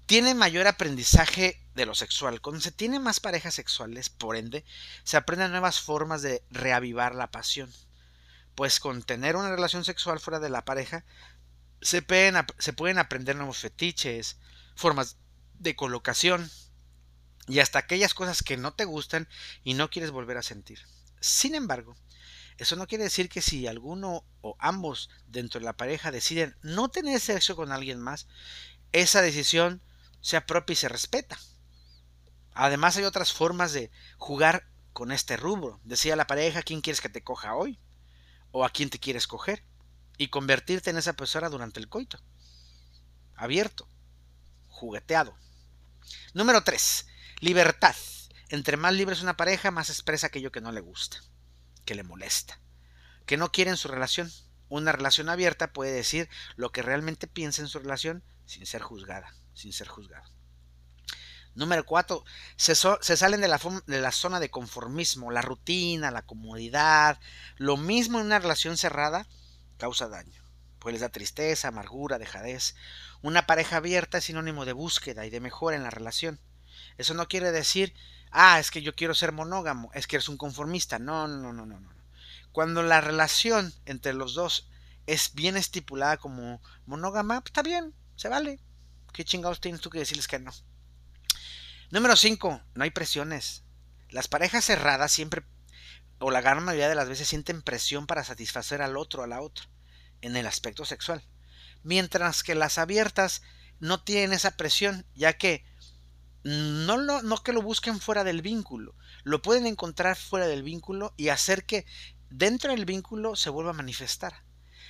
Tiene 0.05 0.35
mayor 0.35 0.67
aprendizaje 0.67 1.62
de 1.75 1.85
lo 1.85 1.95
sexual. 1.95 2.41
Cuando 2.41 2.61
se 2.61 2.71
tiene 2.71 2.99
más 2.99 3.19
parejas 3.19 3.55
sexuales, 3.55 4.09
por 4.09 4.35
ende, 4.35 4.65
se 5.03 5.17
aprenden 5.17 5.51
nuevas 5.51 5.79
formas 5.79 6.21
de 6.21 6.43
reavivar 6.51 7.15
la 7.15 7.31
pasión. 7.31 7.71
pues 8.55 8.79
con 8.79 9.01
tener 9.01 9.35
una 9.35 9.49
relación 9.49 9.83
sexual 9.83 10.19
fuera 10.19 10.39
de 10.39 10.49
la 10.49 10.63
pareja, 10.63 11.05
se 11.81 12.03
pueden, 12.03 12.35
se 12.59 12.73
pueden 12.73 12.99
aprender 12.99 13.35
nuevos 13.35 13.57
fetiches, 13.57 14.37
formas 14.75 15.17
de 15.55 15.75
colocación 15.75 16.49
y 17.47 17.59
hasta 17.59 17.79
aquellas 17.79 18.13
cosas 18.13 18.43
que 18.43 18.57
no 18.57 18.73
te 18.73 18.85
gustan 18.85 19.27
y 19.63 19.73
no 19.73 19.89
quieres 19.89 20.11
volver 20.11 20.37
a 20.37 20.43
sentir. 20.43 20.79
Sin 21.19 21.55
embargo, 21.55 21.95
eso 22.57 22.75
no 22.75 22.87
quiere 22.87 23.05
decir 23.05 23.29
que 23.29 23.41
si 23.41 23.67
alguno 23.67 24.23
o 24.41 24.55
ambos 24.59 25.09
dentro 25.27 25.59
de 25.59 25.65
la 25.65 25.77
pareja 25.77 26.11
deciden 26.11 26.55
no 26.61 26.89
tener 26.89 27.19
sexo 27.19 27.55
con 27.55 27.71
alguien 27.71 27.99
más, 27.99 28.27
esa 28.91 29.21
decisión 29.21 29.81
sea 30.21 30.45
propia 30.45 30.73
y 30.73 30.77
se 30.77 30.89
respeta. 30.89 31.39
Además 32.53 32.97
hay 32.97 33.03
otras 33.03 33.33
formas 33.33 33.73
de 33.73 33.91
jugar 34.17 34.67
con 34.93 35.11
este 35.11 35.37
rubro. 35.37 35.79
Decía 35.83 36.15
la 36.15 36.27
pareja 36.27 36.63
quién 36.63 36.81
quieres 36.81 37.01
que 37.01 37.09
te 37.09 37.23
coja 37.23 37.55
hoy 37.55 37.79
o 38.51 38.63
a 38.63 38.69
quién 38.69 38.89
te 38.89 38.99
quieres 38.99 39.27
coger 39.27 39.63
y 40.17 40.27
convertirte 40.27 40.89
en 40.89 40.97
esa 40.97 41.13
persona 41.13 41.49
durante 41.49 41.79
el 41.79 41.89
coito. 41.89 42.19
Abierto, 43.35 43.87
jugueteado. 44.69 45.35
Número 46.33 46.63
3. 46.63 47.07
Libertad. 47.39 47.95
Entre 48.49 48.77
más 48.77 48.93
libre 48.93 49.15
es 49.15 49.23
una 49.23 49.35
pareja, 49.35 49.71
más 49.71 49.89
expresa 49.89 50.27
aquello 50.27 50.51
que 50.51 50.61
no 50.61 50.71
le 50.71 50.81
gusta, 50.81 51.17
que 51.85 51.95
le 51.95 52.03
molesta, 52.03 52.59
que 53.25 53.37
no 53.37 53.51
quiere 53.51 53.71
en 53.71 53.77
su 53.77 53.87
relación. 53.87 54.31
Una 54.69 54.91
relación 54.91 55.29
abierta 55.29 55.73
puede 55.73 55.91
decir 55.91 56.29
lo 56.55 56.71
que 56.71 56.83
realmente 56.83 57.27
piensa 57.27 57.61
en 57.61 57.67
su 57.67 57.79
relación 57.79 58.23
sin 58.45 58.65
ser 58.65 58.81
juzgada, 58.81 59.33
sin 59.53 59.73
ser 59.73 59.87
juzgado. 59.87 60.32
Número 61.55 61.85
4. 61.85 62.23
Se, 62.55 62.75
salen 62.75 63.41
de 63.41 63.47
la, 63.47 63.59
de 63.85 64.01
la 64.01 64.11
zona 64.11 64.39
de 64.39 64.49
conformismo, 64.49 65.31
la 65.31 65.41
rutina, 65.41 66.11
la 66.11 66.23
comodidad. 66.23 67.19
Lo 67.57 67.77
mismo 67.77 68.19
en 68.19 68.25
una 68.25 68.39
relación 68.39 68.77
cerrada 68.77 69.27
causa 69.77 70.07
daño, 70.07 70.43
pues 70.79 70.93
les 70.93 71.01
da 71.01 71.09
tristeza, 71.09 71.67
amargura, 71.67 72.17
dejadez. 72.17 72.75
Una 73.21 73.45
pareja 73.45 73.77
abierta 73.77 74.17
es 74.17 74.25
sinónimo 74.25 74.65
de 74.65 74.73
búsqueda 74.73 75.25
y 75.25 75.29
de 75.29 75.39
mejora 75.39 75.75
en 75.75 75.83
la 75.83 75.91
relación. 75.91 76.39
Eso 76.97 77.13
no 77.13 77.27
quiere 77.27 77.51
decir, 77.51 77.93
ah, 78.31 78.59
es 78.59 78.71
que 78.71 78.81
yo 78.81 78.95
quiero 78.95 79.13
ser 79.13 79.31
monógamo, 79.31 79.91
es 79.93 80.07
que 80.07 80.15
eres 80.17 80.29
un 80.29 80.37
conformista. 80.37 80.99
No, 80.99 81.27
no, 81.27 81.53
no, 81.53 81.65
no, 81.65 81.79
no. 81.79 81.93
Cuando 82.51 82.83
la 82.83 83.01
relación 83.01 83.73
entre 83.85 84.13
los 84.13 84.33
dos 84.33 84.69
es 85.05 85.33
bien 85.33 85.57
estipulada 85.57 86.17
como 86.17 86.61
monógama, 86.85 87.41
pues, 87.41 87.51
está 87.51 87.61
bien, 87.61 87.93
se 88.15 88.29
vale. 88.29 88.59
¿Qué 89.11 89.25
chingados 89.25 89.61
tienes 89.61 89.81
tú 89.81 89.89
que 89.89 89.99
decirles 89.99 90.27
que 90.27 90.39
no? 90.39 90.51
Número 91.93 92.15
5. 92.15 92.59
No 92.73 92.83
hay 92.83 92.89
presiones. 92.89 93.61
Las 94.09 94.27
parejas 94.27 94.65
cerradas 94.65 95.11
siempre, 95.11 95.43
o 96.17 96.31
la 96.31 96.41
gran 96.41 96.63
mayoría 96.63 96.89
de 96.89 96.95
las 96.95 97.07
veces, 97.07 97.27
sienten 97.27 97.61
presión 97.61 98.07
para 98.07 98.23
satisfacer 98.23 98.81
al 98.81 98.97
otro 98.97 99.21
a 99.21 99.27
la 99.27 99.41
otra, 99.41 99.69
en 100.21 100.35
el 100.35 100.47
aspecto 100.47 100.85
sexual. 100.85 101.23
Mientras 101.83 102.41
que 102.41 102.55
las 102.55 102.79
abiertas 102.79 103.43
no 103.79 104.03
tienen 104.03 104.33
esa 104.33 104.57
presión, 104.57 105.05
ya 105.13 105.33
que 105.33 105.63
no, 106.43 106.97
no 106.97 107.43
que 107.43 107.53
lo 107.53 107.61
busquen 107.61 107.99
fuera 107.99 108.23
del 108.23 108.41
vínculo, 108.41 108.95
lo 109.23 109.43
pueden 109.43 109.67
encontrar 109.67 110.15
fuera 110.15 110.47
del 110.47 110.63
vínculo 110.63 111.13
y 111.15 111.29
hacer 111.29 111.63
que 111.63 111.85
dentro 112.31 112.71
del 112.71 112.85
vínculo 112.85 113.35
se 113.35 113.51
vuelva 113.51 113.69
a 113.69 113.75
manifestar. 113.75 114.43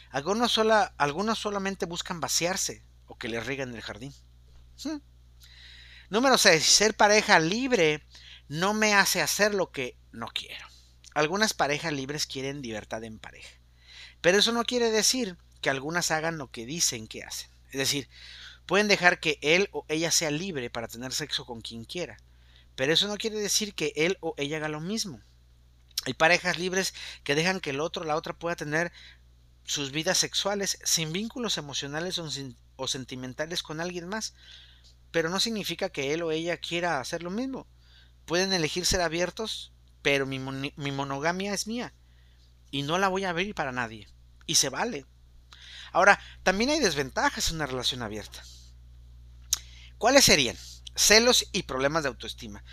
Algunos, 0.10 0.54
sola, 0.54 0.94
algunos 0.98 1.38
solamente 1.38 1.86
buscan 1.86 2.22
vaciarse 2.22 2.82
o 3.08 3.18
que 3.18 3.28
les 3.28 3.46
rieguen 3.46 3.76
el 3.76 3.82
jardín. 3.82 4.14
Hmm. 4.82 5.00
Número 6.14 6.38
6. 6.38 6.64
Ser 6.64 6.94
pareja 6.94 7.40
libre 7.40 8.04
no 8.48 8.76
me 8.76 8.94
hace 8.94 9.20
hacer 9.20 9.56
lo 9.56 9.72
que 9.72 9.98
no 10.12 10.28
quiero. 10.28 10.64
Algunas 11.16 11.56
parejas 11.56 11.92
libres 11.92 12.28
quieren 12.28 12.62
libertad 12.62 13.04
en 13.04 13.18
pareja. 13.18 13.50
Pero 14.22 14.38
eso 14.38 14.52
no 14.52 14.64
quiere 14.64 14.92
decir 14.92 15.38
que 15.60 15.72
algunas 15.72 16.12
hagan 16.12 16.38
lo 16.38 16.52
que 16.52 16.68
dicen 16.68 17.08
que 17.08 17.24
hacen. 17.24 17.50
Es 17.72 17.80
decir, 17.80 18.10
pueden 18.68 18.88
dejar 18.88 19.20
que 19.20 19.40
él 19.42 19.70
o 19.72 19.88
ella 19.88 20.12
sea 20.12 20.30
libre 20.30 20.70
para 20.70 20.88
tener 20.88 21.14
sexo 21.14 21.48
con 21.48 21.62
quien 21.62 21.84
quiera. 21.84 22.18
Pero 22.76 22.94
eso 22.94 23.08
no 23.08 23.18
quiere 23.18 23.40
decir 23.40 23.74
que 23.74 23.92
él 23.96 24.20
o 24.22 24.36
ella 24.38 24.58
haga 24.58 24.70
lo 24.70 24.82
mismo. 24.82 25.20
Hay 26.06 26.14
parejas 26.14 26.60
libres 26.60 26.94
que 27.24 27.34
dejan 27.34 27.60
que 27.60 27.72
el 27.72 27.80
otro 27.80 28.04
o 28.04 28.06
la 28.06 28.18
otra 28.18 28.34
pueda 28.38 28.56
tener 28.56 28.92
sus 29.64 29.92
vidas 29.92 30.20
sexuales 30.20 30.78
sin 30.84 31.12
vínculos 31.12 31.58
emocionales 31.58 32.20
o, 32.20 32.88
sentimentales 32.88 33.64
con 33.64 33.82
alguien 33.82 34.08
más 34.08 34.36
pero 35.14 35.30
no 35.30 35.40
significa 35.40 35.90
que 35.90 36.12
él 36.12 36.24
o 36.24 36.32
ella 36.32 36.58
quiera 36.58 37.00
hacer 37.00 37.22
lo 37.22 37.30
mismo. 37.30 37.68
Pueden 38.26 38.52
elegir 38.52 38.84
ser 38.84 39.00
abiertos, 39.00 39.72
pero 40.02 40.26
mi, 40.26 40.40
monogamia 40.40 41.54
es 41.54 41.68
mía 41.68 41.94
y 42.72 42.82
no 42.82 42.98
la 42.98 43.10
voy 43.10 43.24
a 43.24 43.30
abrir 43.30 43.54
para 43.54 43.72
nadie. 43.72 44.10
Y 44.48 44.56
se 44.56 44.70
vale. 44.70 45.06
Ahora, 45.92 46.20
también 46.42 46.72
hay 46.72 46.80
desventajas 46.80 47.50
en 47.50 47.58
una 47.58 47.68
relación 47.68 48.02
abierta. 48.02 48.44
¿Cuáles 50.00 50.26
serían? 50.26 50.58
Celos 50.96 51.48
y 51.52 51.64
problemas 51.64 52.02
de 52.02 52.10
autoestima. 52.10 52.64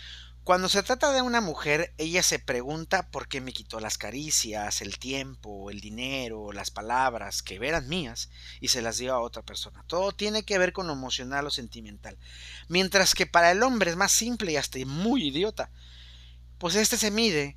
Cuando 0.51 0.69
se 0.69 0.83
trata 0.83 1.13
de 1.13 1.23
una 1.23 1.41
mujer, 1.41 1.95
ella 1.97 2.25
se 2.25 2.41
pregunta 2.41 3.09
por 3.13 3.29
qué 3.29 3.41
me 3.41 3.53
quitó 3.53 3.79
las 3.79 3.99
caricias, 3.99 4.83
el 4.83 4.99
tiempo, 4.99 5.71
el 5.71 5.79
dinero, 5.79 6.51
las 6.51 6.73
palabras 6.73 7.41
que 7.41 7.65
eran 7.65 7.89
mías 7.89 8.31
y 8.61 8.67
se 8.67 8.83
las 8.83 8.99
dio 8.99 9.15
a 9.15 9.21
otra 9.21 9.43
persona. 9.43 9.85
Todo 9.87 10.11
tiene 10.11 10.43
que 10.43 10.59
ver 10.59 10.73
con 10.73 10.89
lo 10.89 10.93
emocional 10.93 11.47
o 11.47 11.53
sentimental. 11.53 12.19
Mientras 12.67 13.15
que 13.15 13.27
para 13.27 13.53
el 13.53 13.63
hombre 13.63 13.93
es 13.93 13.97
más 13.97 14.11
simple 14.11 14.51
y 14.51 14.57
hasta 14.57 14.81
muy 14.87 15.29
idiota. 15.29 15.71
Pues 16.59 16.75
este 16.75 16.97
se 16.97 17.13
mide 17.13 17.57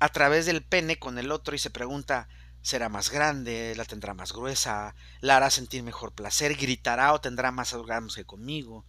a 0.00 0.08
través 0.08 0.44
del 0.44 0.64
pene 0.64 0.98
con 0.98 1.20
el 1.20 1.30
otro 1.30 1.54
y 1.54 1.60
se 1.60 1.70
pregunta 1.70 2.28
será 2.62 2.88
más 2.88 3.10
grande, 3.10 3.74
la 3.76 3.84
tendrá 3.84 4.12
más 4.12 4.32
gruesa, 4.32 4.96
la 5.20 5.36
hará 5.36 5.50
sentir 5.50 5.84
mejor 5.84 6.10
placer, 6.10 6.56
gritará 6.56 7.12
o 7.12 7.20
tendrá 7.20 7.52
más 7.52 7.74
orgasmos 7.74 8.16
que 8.16 8.24
conmigo. 8.24 8.84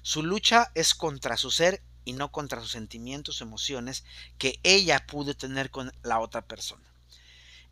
Su 0.00 0.22
lucha 0.22 0.70
es 0.74 0.94
contra 0.94 1.36
su 1.36 1.50
ser 1.50 1.82
y 2.08 2.14
no 2.14 2.32
contra 2.32 2.62
sus 2.62 2.70
sentimientos 2.70 3.38
o 3.38 3.44
emociones 3.44 4.02
que 4.38 4.60
ella 4.62 5.04
pudo 5.06 5.36
tener 5.36 5.70
con 5.70 5.92
la 6.02 6.20
otra 6.20 6.40
persona. 6.40 6.90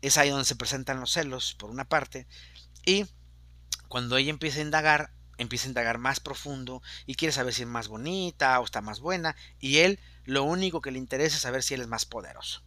Es 0.03 0.17
ahí 0.17 0.29
donde 0.29 0.45
se 0.45 0.55
presentan 0.55 0.99
los 0.99 1.13
celos, 1.13 1.55
por 1.55 1.71
una 1.71 1.85
parte, 1.85 2.27
y 2.85 3.07
cuando 3.87 4.15
ella 4.15 4.29
empieza 4.29 4.59
a 4.59 4.61
indagar, 4.61 5.11
empieza 5.39 5.65
a 5.65 5.69
indagar 5.69 5.97
más 5.97 6.19
profundo 6.19 6.83
y 7.07 7.15
quiere 7.15 7.31
saber 7.31 7.51
si 7.51 7.63
es 7.63 7.67
más 7.67 7.87
bonita 7.87 8.59
o 8.59 8.63
está 8.65 8.79
más 8.79 8.99
buena, 8.99 9.35
y 9.59 9.77
él 9.77 9.99
lo 10.23 10.43
único 10.43 10.81
que 10.81 10.91
le 10.91 10.99
interesa 10.99 11.37
es 11.37 11.41
saber 11.41 11.63
si 11.63 11.73
él 11.73 11.81
es 11.81 11.87
más 11.87 12.05
poderoso. 12.05 12.61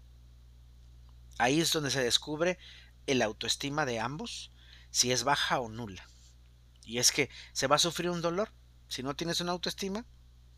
Ahí 1.39 1.61
es 1.61 1.71
donde 1.71 1.93
se 1.93 2.03
descubre 2.03 2.59
el 3.07 3.23
autoestima 3.23 3.87
de 3.87 4.01
ambos, 4.01 4.51
si 4.91 5.13
es 5.13 5.23
baja 5.23 5.61
o 5.61 5.69
nula. 5.69 6.05
Y 6.85 6.99
es 6.99 7.13
que 7.13 7.31
se 7.53 7.69
va 7.69 7.77
a 7.77 7.79
sufrir 7.79 8.11
un 8.11 8.23
dolor. 8.23 8.51
Si 8.89 9.05
no 9.05 9.15
tienes 9.15 9.41
una 9.41 9.53
autoestima, 9.53 10.05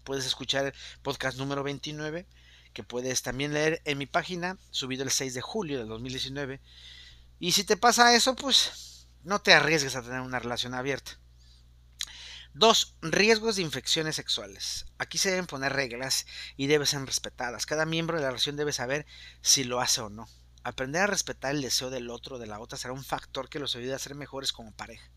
puedes 0.03 0.27
escuchar 0.27 0.67
el 0.67 0.75
podcast 1.03 1.39
número 1.39 1.63
29, 1.63 2.27
que 2.73 2.83
puedes 2.83 3.23
también 3.23 3.53
leer 3.53 3.83
en 3.85 3.99
mi 3.99 4.07
página, 4.07 4.59
subido 4.71 5.05
el 5.05 5.11
6 5.11 5.35
de 5.35 5.41
julio 5.41 5.79
del 5.79 5.89
2019. 5.89 6.61
Y 7.39 7.53
si 7.53 7.65
te 7.65 7.77
pasa 7.77 8.15
eso, 8.15 8.37
pues 8.37 9.09
no 9.23 9.41
te 9.41 9.53
arriesgues 9.53 9.97
a 9.97 10.03
tener 10.03 10.21
una 10.21 10.39
relación 10.39 10.75
abierta. 10.75 11.19
Dos, 12.55 12.97
riesgos 13.01 13.57
de 13.57 13.63
infecciones 13.63 14.17
sexuales. 14.17 14.87
Aquí 14.99 15.17
se 15.17 15.31
deben 15.31 15.47
poner 15.47 15.73
reglas 15.73 16.27
y 16.57 16.67
deben 16.67 16.87
ser 16.87 17.05
respetadas. 17.05 17.65
Cada 17.65 17.87
miembro 17.87 18.17
de 18.17 18.25
la 18.25 18.29
relación 18.29 18.57
debe 18.57 18.73
saber 18.73 19.07
si 19.41 19.65
lo 19.65 19.81
hace 19.81 20.03
o 20.03 20.11
no. 20.11 20.29
Aprender 20.63 21.03
a 21.03 21.07
respetar 21.07 21.55
el 21.55 21.63
deseo 21.63 21.89
del 21.89 22.11
otro 22.11 22.37
o 22.37 22.39
de 22.39 22.47
la 22.47 22.61
otra 22.61 22.79
será 22.79 22.93
un 22.93 23.05
factor 23.05 23.49
que 23.49 23.59
los 23.59 23.75
ayude 23.75 23.95
a 23.95 23.99
ser 23.99 24.15
mejores 24.15 24.53
como 24.53 24.73
pareja 24.73 25.11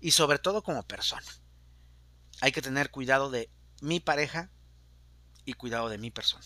y 0.00 0.10
sobre 0.10 0.38
todo 0.38 0.62
como 0.62 0.82
persona. 0.82 1.26
Hay 2.40 2.52
que 2.52 2.60
tener 2.60 2.90
cuidado 2.90 3.30
de 3.30 3.48
mi 3.84 4.00
pareja 4.00 4.50
y 5.44 5.52
cuidado 5.52 5.90
de 5.90 5.98
mi 5.98 6.10
persona. 6.10 6.44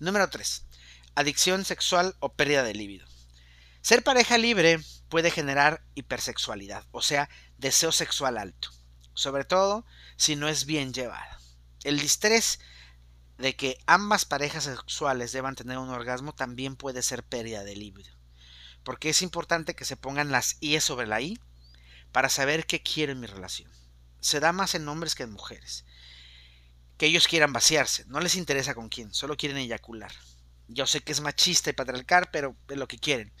Número 0.00 0.28
3. 0.28 0.66
Adicción 1.14 1.64
sexual 1.64 2.16
o 2.18 2.34
pérdida 2.34 2.64
de 2.64 2.74
libido. 2.74 3.06
Ser 3.80 4.02
pareja 4.02 4.38
libre 4.38 4.80
puede 5.08 5.30
generar 5.30 5.84
hipersexualidad, 5.94 6.84
o 6.90 7.00
sea, 7.00 7.28
deseo 7.58 7.92
sexual 7.92 8.38
alto, 8.38 8.70
sobre 9.14 9.44
todo 9.44 9.86
si 10.16 10.34
no 10.34 10.48
es 10.48 10.66
bien 10.66 10.92
llevado. 10.92 11.38
El 11.84 12.00
distrés 12.00 12.58
de 13.38 13.54
que 13.54 13.78
ambas 13.86 14.24
parejas 14.24 14.64
sexuales 14.64 15.30
deban 15.30 15.54
tener 15.54 15.78
un 15.78 15.90
orgasmo 15.90 16.34
también 16.34 16.74
puede 16.74 17.02
ser 17.02 17.22
pérdida 17.22 17.62
de 17.62 17.76
libido, 17.76 18.16
porque 18.82 19.10
es 19.10 19.22
importante 19.22 19.76
que 19.76 19.84
se 19.84 19.96
pongan 19.96 20.32
las 20.32 20.56
I 20.60 20.80
sobre 20.80 21.06
la 21.06 21.20
I 21.20 21.38
para 22.10 22.28
saber 22.28 22.66
qué 22.66 22.82
quiero 22.82 23.12
en 23.12 23.20
mi 23.20 23.28
relación. 23.28 23.70
Se 24.20 24.40
da 24.40 24.52
más 24.52 24.74
en 24.74 24.88
hombres 24.88 25.14
que 25.14 25.22
en 25.22 25.30
mujeres 25.30 25.84
que 27.02 27.08
ellos 27.08 27.26
quieran 27.26 27.52
vaciarse. 27.52 28.04
No 28.06 28.20
les 28.20 28.36
interesa 28.36 28.76
con 28.76 28.88
quién, 28.88 29.12
solo 29.12 29.36
quieren 29.36 29.58
eyacular. 29.58 30.12
Yo 30.68 30.86
sé 30.86 31.00
que 31.00 31.10
es 31.10 31.20
machista 31.20 31.68
y 31.68 31.72
patriarcal, 31.72 32.28
pero 32.30 32.54
es 32.68 32.76
lo 32.76 32.86
que 32.86 32.96
quieren. 32.96 33.32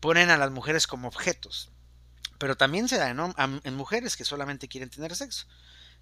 Ponen 0.00 0.28
a 0.28 0.36
las 0.36 0.50
mujeres 0.50 0.86
como 0.86 1.08
objetos. 1.08 1.72
Pero 2.36 2.58
también 2.58 2.88
se 2.90 2.98
da 2.98 3.08
en, 3.08 3.74
mujeres 3.74 4.18
que 4.18 4.26
solamente 4.26 4.68
quieren 4.68 4.90
tener 4.90 5.16
sexo. 5.16 5.46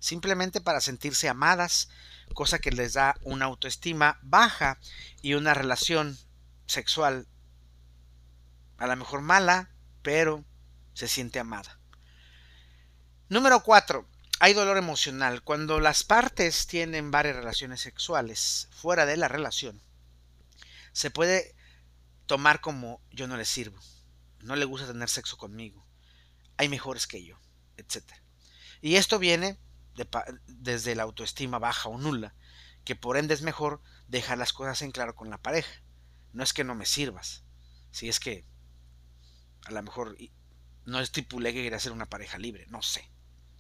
Simplemente 0.01 0.61
para 0.61 0.81
sentirse 0.81 1.29
amadas, 1.29 1.89
cosa 2.35 2.59
que 2.59 2.73
les 2.73 2.95
da 2.95 3.15
una 3.23 3.45
autoestima 3.45 4.19
baja 4.23 4.81
y 5.23 5.35
una 5.35 5.55
relación 5.55 6.19
sexual 6.67 7.29
A 8.77 8.89
lo 8.89 8.97
mejor 8.97 9.21
mala, 9.21 9.71
pero 10.03 10.45
se 10.95 11.07
siente 11.07 11.39
amada. 11.39 11.79
Número 13.29 13.63
4. 13.63 14.05
Hay 14.45 14.53
dolor 14.53 14.77
emocional. 14.77 15.43
Cuando 15.43 15.81
las 15.81 16.05
partes 16.05 16.67
tienen 16.67 17.11
varias 17.11 17.35
relaciones 17.35 17.81
sexuales 17.81 18.69
fuera 18.73 19.07
de 19.07 19.17
la 19.17 19.27
relación, 19.27 19.81
se 20.93 21.11
puede 21.11 21.57
tomar 22.27 22.61
como 22.61 23.01
yo 23.11 23.27
no 23.27 23.39
le 23.39 23.47
sirvo, 23.47 23.81
no 24.41 24.55
le 24.55 24.67
gusta 24.67 24.87
tener 24.87 25.09
sexo 25.09 25.39
conmigo, 25.39 25.87
hay 26.59 26.69
mejores 26.69 27.07
que 27.07 27.25
yo, 27.25 27.41
etc. 27.79 28.05
Y 28.83 28.97
esto 28.97 29.19
viene 29.19 29.59
desde 30.47 30.95
la 30.95 31.05
autoestima 31.05 31.59
baja 31.59 31.89
o 31.89 31.97
nula, 31.97 32.35
que 32.85 32.97
por 32.97 33.17
ende 33.17 33.33
es 33.33 33.41
mejor 33.41 33.81
dejar 34.09 34.37
las 34.37 34.53
cosas 34.53 34.83
en 34.83 34.91
claro 34.91 35.15
con 35.15 35.31
la 35.31 35.39
pareja. 35.39 35.73
No 36.35 36.45
es 36.45 36.53
que 36.53 36.65
no 36.65 36.75
me 36.75 36.85
sirvas, 36.85 37.45
si 37.93 38.11
es 38.11 38.21
que 38.21 38.45
a 39.65 39.71
lo 39.71 39.83
mejor 39.83 40.19
no 40.85 41.01
estipulé 41.01 41.55
que 41.55 41.63
quería 41.63 41.81
ser 41.81 41.93
una 41.93 42.11
pareja 42.11 42.37
libre, 42.37 42.67
no 42.69 42.83
sé. 42.83 43.11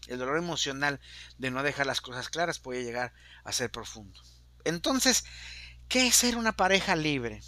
El 0.09 0.19
dolor 0.19 0.39
emocional 0.39 1.01
de 1.39 1.51
no 1.51 1.63
dejar 1.63 1.87
las 1.87 2.01
cosas 2.01 2.29
claras 2.29 2.59
puede 2.59 2.85
llegar 2.85 3.13
a 3.45 3.53
ser 3.53 3.71
profundo. 3.71 4.21
Entonces, 4.65 5.25
¿qué 5.89 6.07
es 6.07 6.15
ser 6.15 6.37
una 6.37 6.57
pareja 6.57 6.97
libre? 6.97 7.43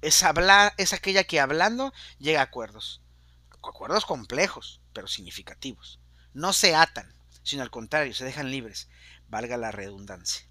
Es 0.00 0.22
hablar, 0.22 0.74
es 0.78 0.92
aquella 0.92 1.24
que 1.24 1.40
hablando 1.40 1.92
llega 2.18 2.40
a 2.40 2.44
acuerdos. 2.44 3.02
Acuerdos 3.50 4.04
complejos, 4.04 4.80
pero 4.92 5.06
significativos. 5.06 6.00
No 6.34 6.52
se 6.52 6.74
atan, 6.74 7.14
sino 7.42 7.62
al 7.62 7.70
contrario, 7.70 8.14
se 8.14 8.24
dejan 8.24 8.50
libres, 8.50 8.88
valga 9.28 9.56
la 9.56 9.70
redundancia. 9.70 10.46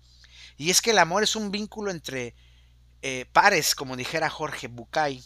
Y 0.58 0.70
es 0.70 0.82
que 0.82 0.92
el 0.92 1.00
amor 1.00 1.24
es 1.24 1.36
un 1.36 1.52
vínculo 1.52 1.92
entre 1.92 2.36
eh, 3.02 3.26
pares, 3.34 3.76
como 3.76 3.98
dijera 3.98 4.30
Jorge 4.30 4.68
Bucay. 4.68 5.24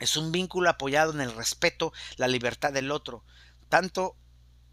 Es 0.00 0.16
un 0.16 0.32
vínculo 0.32 0.70
apoyado 0.70 1.12
en 1.12 1.20
el 1.20 1.34
respeto, 1.34 1.92
la 2.16 2.28
libertad 2.28 2.72
del 2.72 2.90
otro. 2.90 3.24
Tanto 3.68 4.16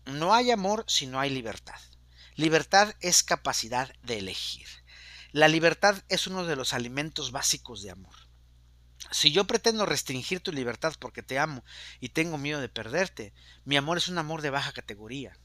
no 0.06 0.34
hay 0.34 0.52
amor 0.52 0.86
si 0.88 1.08
no 1.08 1.20
hay 1.20 1.30
libertad. 1.30 1.80
Libertad 2.36 2.96
es 3.02 3.24
capacidad 3.24 3.94
de 4.04 4.18
elegir. 4.20 4.68
La 5.32 5.48
libertad 5.48 6.04
es 6.10 6.28
uno 6.28 6.46
de 6.46 6.56
los 6.56 6.74
alimentos 6.74 7.32
básicos 7.32 7.82
de 7.84 7.92
amor. 7.92 8.16
Si 9.12 9.32
yo 9.32 9.46
pretendo 9.46 9.86
restringir 9.86 10.40
tu 10.40 10.52
libertad 10.52 10.94
porque 11.00 11.24
te 11.24 11.40
amo 11.40 11.64
y 12.00 12.10
tengo 12.10 12.38
miedo 12.38 12.62
de 12.62 12.70
perderte, 12.70 13.34
mi 13.66 13.78
amor 13.78 13.98
es 13.98 14.08
un 14.08 14.18
amor 14.18 14.42
de 14.42 14.50
baja 14.50 14.72
categoría. 14.72 15.38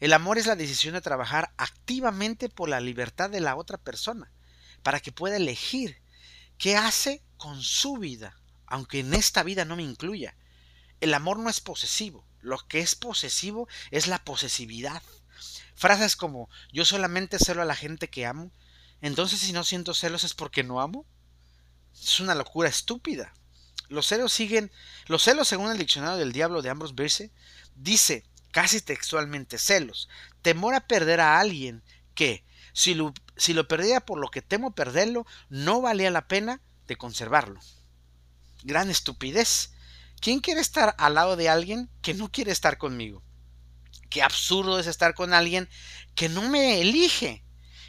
El 0.00 0.12
amor 0.12 0.38
es 0.38 0.46
la 0.46 0.56
decisión 0.56 0.94
de 0.94 1.00
trabajar 1.00 1.52
activamente 1.56 2.48
por 2.48 2.68
la 2.68 2.80
libertad 2.80 3.30
de 3.30 3.40
la 3.40 3.56
otra 3.56 3.78
persona, 3.78 4.32
para 4.82 5.00
que 5.00 5.12
pueda 5.12 5.36
elegir 5.36 6.02
qué 6.58 6.76
hace 6.76 7.22
con 7.36 7.62
su 7.62 7.98
vida, 7.98 8.40
aunque 8.66 9.00
en 9.00 9.14
esta 9.14 9.42
vida 9.42 9.64
no 9.64 9.76
me 9.76 9.82
incluya. 9.82 10.36
El 11.00 11.14
amor 11.14 11.38
no 11.38 11.50
es 11.50 11.60
posesivo, 11.60 12.26
lo 12.42 12.58
que 12.68 12.80
es 12.80 12.94
posesivo 12.94 13.68
es 13.90 14.06
la 14.06 14.22
posesividad. 14.22 15.02
Frases 15.74 16.16
como 16.16 16.50
yo 16.72 16.84
solamente 16.84 17.38
celo 17.38 17.62
a 17.62 17.66
la 17.66 17.74
gente 17.74 18.08
que 18.08 18.26
amo, 18.26 18.52
entonces 19.00 19.40
si 19.40 19.52
no 19.52 19.64
siento 19.64 19.94
celos 19.94 20.24
es 20.24 20.34
porque 20.34 20.62
no 20.62 20.80
amo. 20.80 21.06
Es 21.94 22.20
una 22.20 22.34
locura 22.34 22.68
estúpida. 22.68 23.32
Los 23.88 24.06
celos 24.06 24.32
siguen, 24.32 24.70
los 25.06 25.22
celos 25.22 25.48
según 25.48 25.70
el 25.70 25.78
diccionario 25.78 26.16
del 26.16 26.32
diablo 26.32 26.62
de 26.62 26.70
Ambrose 26.70 26.94
Bierce, 26.94 27.30
dice 27.74 28.24
casi 28.50 28.80
textualmente 28.80 29.58
celos, 29.58 30.08
temor 30.42 30.74
a 30.74 30.86
perder 30.86 31.20
a 31.20 31.40
alguien 31.40 31.82
que, 32.14 32.44
si 32.72 32.94
lo, 32.94 33.12
si 33.36 33.54
lo 33.54 33.66
perdía 33.66 34.00
por 34.00 34.18
lo 34.18 34.28
que 34.28 34.42
temo 34.42 34.74
perderlo, 34.74 35.26
no 35.48 35.80
valía 35.80 36.10
la 36.10 36.28
pena 36.28 36.60
de 36.86 36.96
conservarlo. 36.96 37.60
Gran 38.62 38.90
estupidez. 38.90 39.71
¿Quién 40.22 40.38
quiere 40.38 40.60
estar 40.60 40.94
al 40.98 41.14
lado 41.14 41.34
de 41.34 41.48
alguien 41.48 41.90
que 42.00 42.14
no 42.14 42.30
quiere 42.30 42.52
estar 42.52 42.78
conmigo? 42.78 43.24
Qué 44.08 44.22
absurdo 44.22 44.78
es 44.78 44.86
estar 44.86 45.14
con 45.14 45.34
alguien 45.34 45.68
que 46.14 46.28
no 46.28 46.42
me 46.48 46.80
elige. 46.80 47.44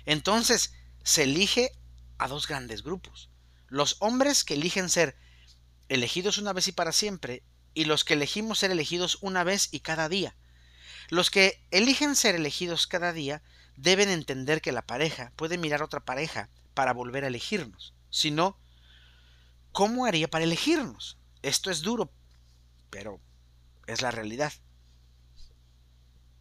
Entonces, 0.08 0.74
se 1.04 1.26
elige 1.26 1.70
a 2.18 2.28
dos 2.28 2.48
grandes 2.48 2.82
grupos. 2.82 3.30
Los 3.68 3.98
hombres 4.00 4.44
que 4.44 4.56
eligen 4.56 4.90
ser 4.90 5.16
elegidos 5.90 6.40
una 6.40 6.54
vez 6.54 6.68
y 6.68 6.72
para 6.72 6.92
siempre, 6.92 7.44
y 7.76 7.86
los 7.86 8.04
que 8.04 8.16
elegimos 8.16 8.58
ser 8.58 8.72
elegidos 8.72 9.20
una 9.22 9.44
vez 9.44 9.70
y 9.72 9.82
cada 9.82 10.10
día. 10.10 10.36
Los 11.10 11.30
que 11.30 11.64
eligen 11.70 12.16
ser 12.16 12.34
elegidos 12.34 12.88
cada 12.88 13.14
día 13.14 13.44
deben 13.78 14.10
entender 14.10 14.60
que 14.64 14.72
la 14.72 14.88
pareja 14.88 15.34
puede 15.36 15.60
mirar 15.60 15.82
a 15.82 15.86
otra 15.86 16.04
pareja 16.04 16.50
para 16.74 16.94
volver 16.94 17.26
a 17.26 17.28
elegirnos. 17.28 17.94
Si 18.10 18.32
no, 18.32 18.58
¿cómo 19.72 20.08
haría 20.08 20.28
para 20.28 20.46
elegirnos? 20.46 21.20
Esto 21.44 21.70
es 21.70 21.82
duro 21.82 22.12
pero 22.94 23.20
es 23.88 24.04
la 24.04 24.12
realidad. 24.12 24.54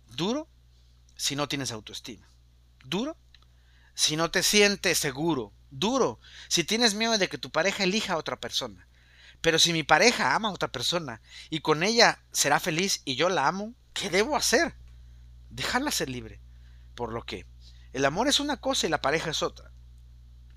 Duro 0.09 0.51
si 1.17 1.35
no 1.35 1.49
tienes 1.49 1.73
autoestima. 1.73 2.29
Duro 2.85 3.17
si 3.95 4.17
no 4.17 4.31
te 4.31 4.43
sientes 4.43 4.99
seguro. 4.99 5.55
Duro 5.71 6.21
si 6.49 6.63
tienes 6.63 6.93
miedo 6.93 7.17
de 7.17 7.31
que 7.31 7.39
tu 7.39 7.51
pareja 7.51 7.85
elija 7.85 8.13
a 8.13 8.19
otra 8.19 8.39
persona. 8.39 8.87
Pero 9.41 9.59
si 9.59 9.73
mi 9.73 9.83
pareja 9.83 10.35
ama 10.35 10.51
a 10.51 10.53
otra 10.53 10.71
persona 10.71 11.23
y 11.49 11.61
con 11.61 11.83
ella 11.83 12.23
será 12.33 12.61
feliz 12.61 13.01
y 13.07 13.17
yo 13.17 13.31
la 13.31 13.49
amo, 13.49 13.75
¿qué 13.95 14.11
debo 14.11 14.37
hacer? 14.37 14.75
Dejarla 15.49 15.91
ser 15.91 16.11
libre. 16.11 16.39
Por 16.95 17.15
lo 17.15 17.25
que 17.25 17.47
el 17.95 18.05
amor 18.05 18.29
es 18.29 18.41
una 18.41 18.59
cosa 18.59 18.87
y 18.87 18.91
la 18.91 19.01
pareja 19.01 19.31
es 19.31 19.43
otra. 19.43 19.73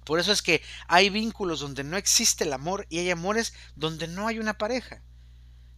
Por 0.04 0.20
eso 0.20 0.34
es 0.34 0.42
que 0.42 0.62
hay 0.90 1.10
vínculos 1.10 1.62
donde 1.62 1.86
no 1.86 1.96
existe 1.96 2.44
el 2.44 2.52
amor 2.52 2.86
y 2.90 3.00
hay 3.00 3.12
amores 3.12 3.54
donde 3.78 4.10
no 4.10 4.28
hay 4.28 4.40
una 4.40 4.58
pareja. 4.58 5.02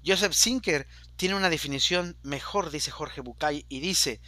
Joseph 0.06 0.34
Sinker 0.34 0.88
tiene 1.16 1.36
una 1.36 1.50
definición 1.50 2.18
mejor, 2.24 2.72
dice 2.72 2.92
Jorge 2.92 3.22
Bucay, 3.22 3.66
y 3.68 3.80
dice, 3.80 4.22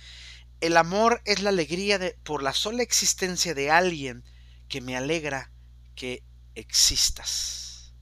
el 0.61 0.75
amor 0.75 1.21
es 1.25 1.41
la 1.41 1.49
alegría 1.49 1.99
de, 1.99 2.17
por 2.23 2.43
la 2.43 2.53
sola 2.53 2.83
existencia 2.83 3.53
de 3.53 3.71
alguien 3.71 4.23
que 4.67 4.81
me 4.81 4.97
alegra 4.97 5.51
que 5.95 6.23
existas. 6.55 7.93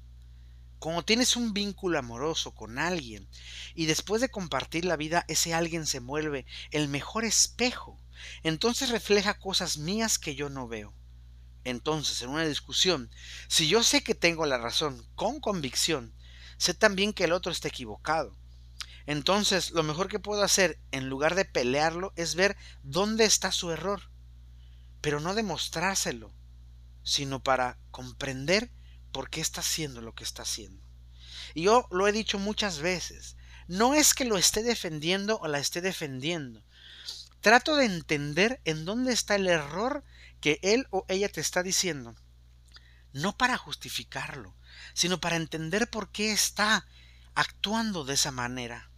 Cuando 0.80 1.04
tienes 1.04 1.36
un 1.36 1.54
vínculo 1.54 1.98
amoroso 1.98 2.54
con 2.54 2.78
alguien 2.78 3.28
y 3.74 3.86
después 3.86 4.22
de 4.22 4.30
compartir 4.30 4.86
la 4.86 4.96
vida 4.96 5.26
ese 5.28 5.54
alguien 5.54 5.86
se 5.86 6.00
vuelve 6.00 6.46
el 6.72 6.88
mejor 6.88 7.26
espejo, 7.26 8.00
entonces 8.44 8.90
refleja 8.90 9.40
cosas 9.40 9.78
mías 9.78 10.20
que 10.20 10.36
yo 10.36 10.50
no 10.50 10.68
veo. 10.68 10.94
Entonces, 11.64 12.22
en 12.22 12.30
una 12.30 12.46
discusión, 12.46 13.10
si 13.48 13.68
yo 13.68 13.84
sé 13.84 14.02
que 14.02 14.16
tengo 14.16 14.46
la 14.46 14.58
razón 14.58 15.06
con 15.16 15.40
convicción, 15.40 16.14
sé 16.58 16.74
también 16.74 17.14
que 17.14 17.24
el 17.24 17.34
otro 17.34 17.52
está 17.52 17.68
equivocado. 17.68 18.38
Entonces, 19.06 19.72
lo 19.72 19.84
mejor 19.84 20.10
que 20.10 20.20
puedo 20.20 20.44
hacer, 20.44 20.80
en 20.92 21.08
lugar 21.08 21.36
de 21.36 21.46
pelearlo, 21.46 22.12
es 22.16 22.36
ver 22.36 22.58
dónde 22.84 23.24
está 23.24 23.52
su 23.52 23.72
error, 23.72 24.02
pero 25.00 25.22
no 25.22 25.34
demostrárselo, 25.34 26.34
sino 27.04 27.42
para 27.42 27.80
comprender 27.92 28.70
por 29.14 29.30
qué 29.30 29.40
está 29.40 29.62
haciendo 29.62 30.02
lo 30.02 30.14
que 30.14 30.26
está 30.26 30.42
haciendo. 30.42 30.86
Y 31.54 31.64
yo 31.64 31.88
lo 31.90 32.08
he 32.08 32.12
dicho 32.12 32.38
muchas 32.38 32.80
veces, 32.80 33.38
no 33.68 33.94
es 33.94 34.14
que 34.14 34.26
lo 34.26 34.38
esté 34.38 34.62
defendiendo 34.62 35.40
o 35.40 35.48
la 35.48 35.60
esté 35.60 35.80
defendiendo. 35.82 36.64
Trato 37.40 37.78
de 37.78 37.86
entender 37.86 38.62
en 38.66 38.84
dónde 38.84 39.14
está 39.14 39.36
el 39.36 39.48
error 39.48 40.04
que 40.42 40.60
él 40.62 40.88
o 40.90 41.06
ella 41.08 41.30
te 41.30 41.40
está 41.40 41.64
diciendo, 41.64 42.16
no 43.14 43.38
para 43.38 43.58
justificarlo, 43.58 44.56
sino 44.94 45.20
para 45.20 45.36
entender 45.36 45.90
por 45.90 46.12
qué 46.12 46.32
está 46.32 46.86
actuando 47.34 48.04
de 48.04 48.16
esa 48.16 48.32
manera. 48.32 48.90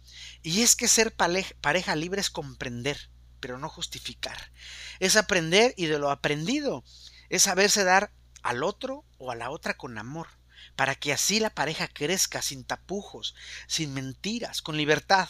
Y 0.42 0.62
es 0.62 0.76
que 0.76 0.88
ser 0.88 1.14
pareja 1.14 1.96
libre 1.96 2.20
es 2.20 2.30
comprender, 2.30 3.10
pero 3.40 3.58
no 3.58 3.68
justificar. 3.68 4.52
Es 4.98 5.16
aprender 5.16 5.74
y 5.76 5.86
de 5.86 5.98
lo 5.98 6.10
aprendido 6.10 6.84
es 7.28 7.42
saberse 7.42 7.84
dar 7.84 8.12
al 8.42 8.62
otro 8.62 9.04
o 9.18 9.30
a 9.30 9.36
la 9.36 9.50
otra 9.50 9.76
con 9.76 9.98
amor, 9.98 10.28
para 10.76 10.94
que 10.94 11.12
así 11.12 11.40
la 11.40 11.50
pareja 11.50 11.88
crezca 11.88 12.42
sin 12.42 12.64
tapujos, 12.64 13.34
sin 13.66 13.92
mentiras, 13.94 14.62
con 14.62 14.76
libertad. 14.76 15.28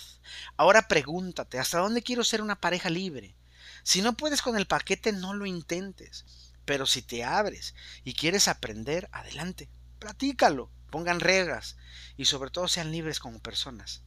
Ahora 0.57 0.89
pregúntate, 0.89 1.59
¿hasta 1.59 1.79
dónde 1.79 2.03
quiero 2.03 2.25
ser 2.25 2.43
una 2.43 2.61
pareja 2.61 2.91
libre? 2.91 3.37
Si 3.83 4.03
no 4.03 4.17
puedes 4.17 4.43
con 4.43 4.57
el 4.57 4.67
paquete, 4.67 5.13
no 5.13 5.35
lo 5.35 5.47
intentes. 5.47 6.25
Pero 6.65 6.87
si 6.87 7.03
te 7.03 7.25
abres 7.25 7.75
y 8.05 8.15
quieres 8.15 8.49
aprender, 8.49 9.09
adelante 9.13 9.69
platícalo, 10.01 10.73
pongan 10.91 11.21
reglas 11.21 11.77
y 12.17 12.25
sobre 12.25 12.51
todo 12.51 12.67
sean 12.67 12.91
libres 12.91 13.21
como 13.21 13.39
personas 13.39 14.03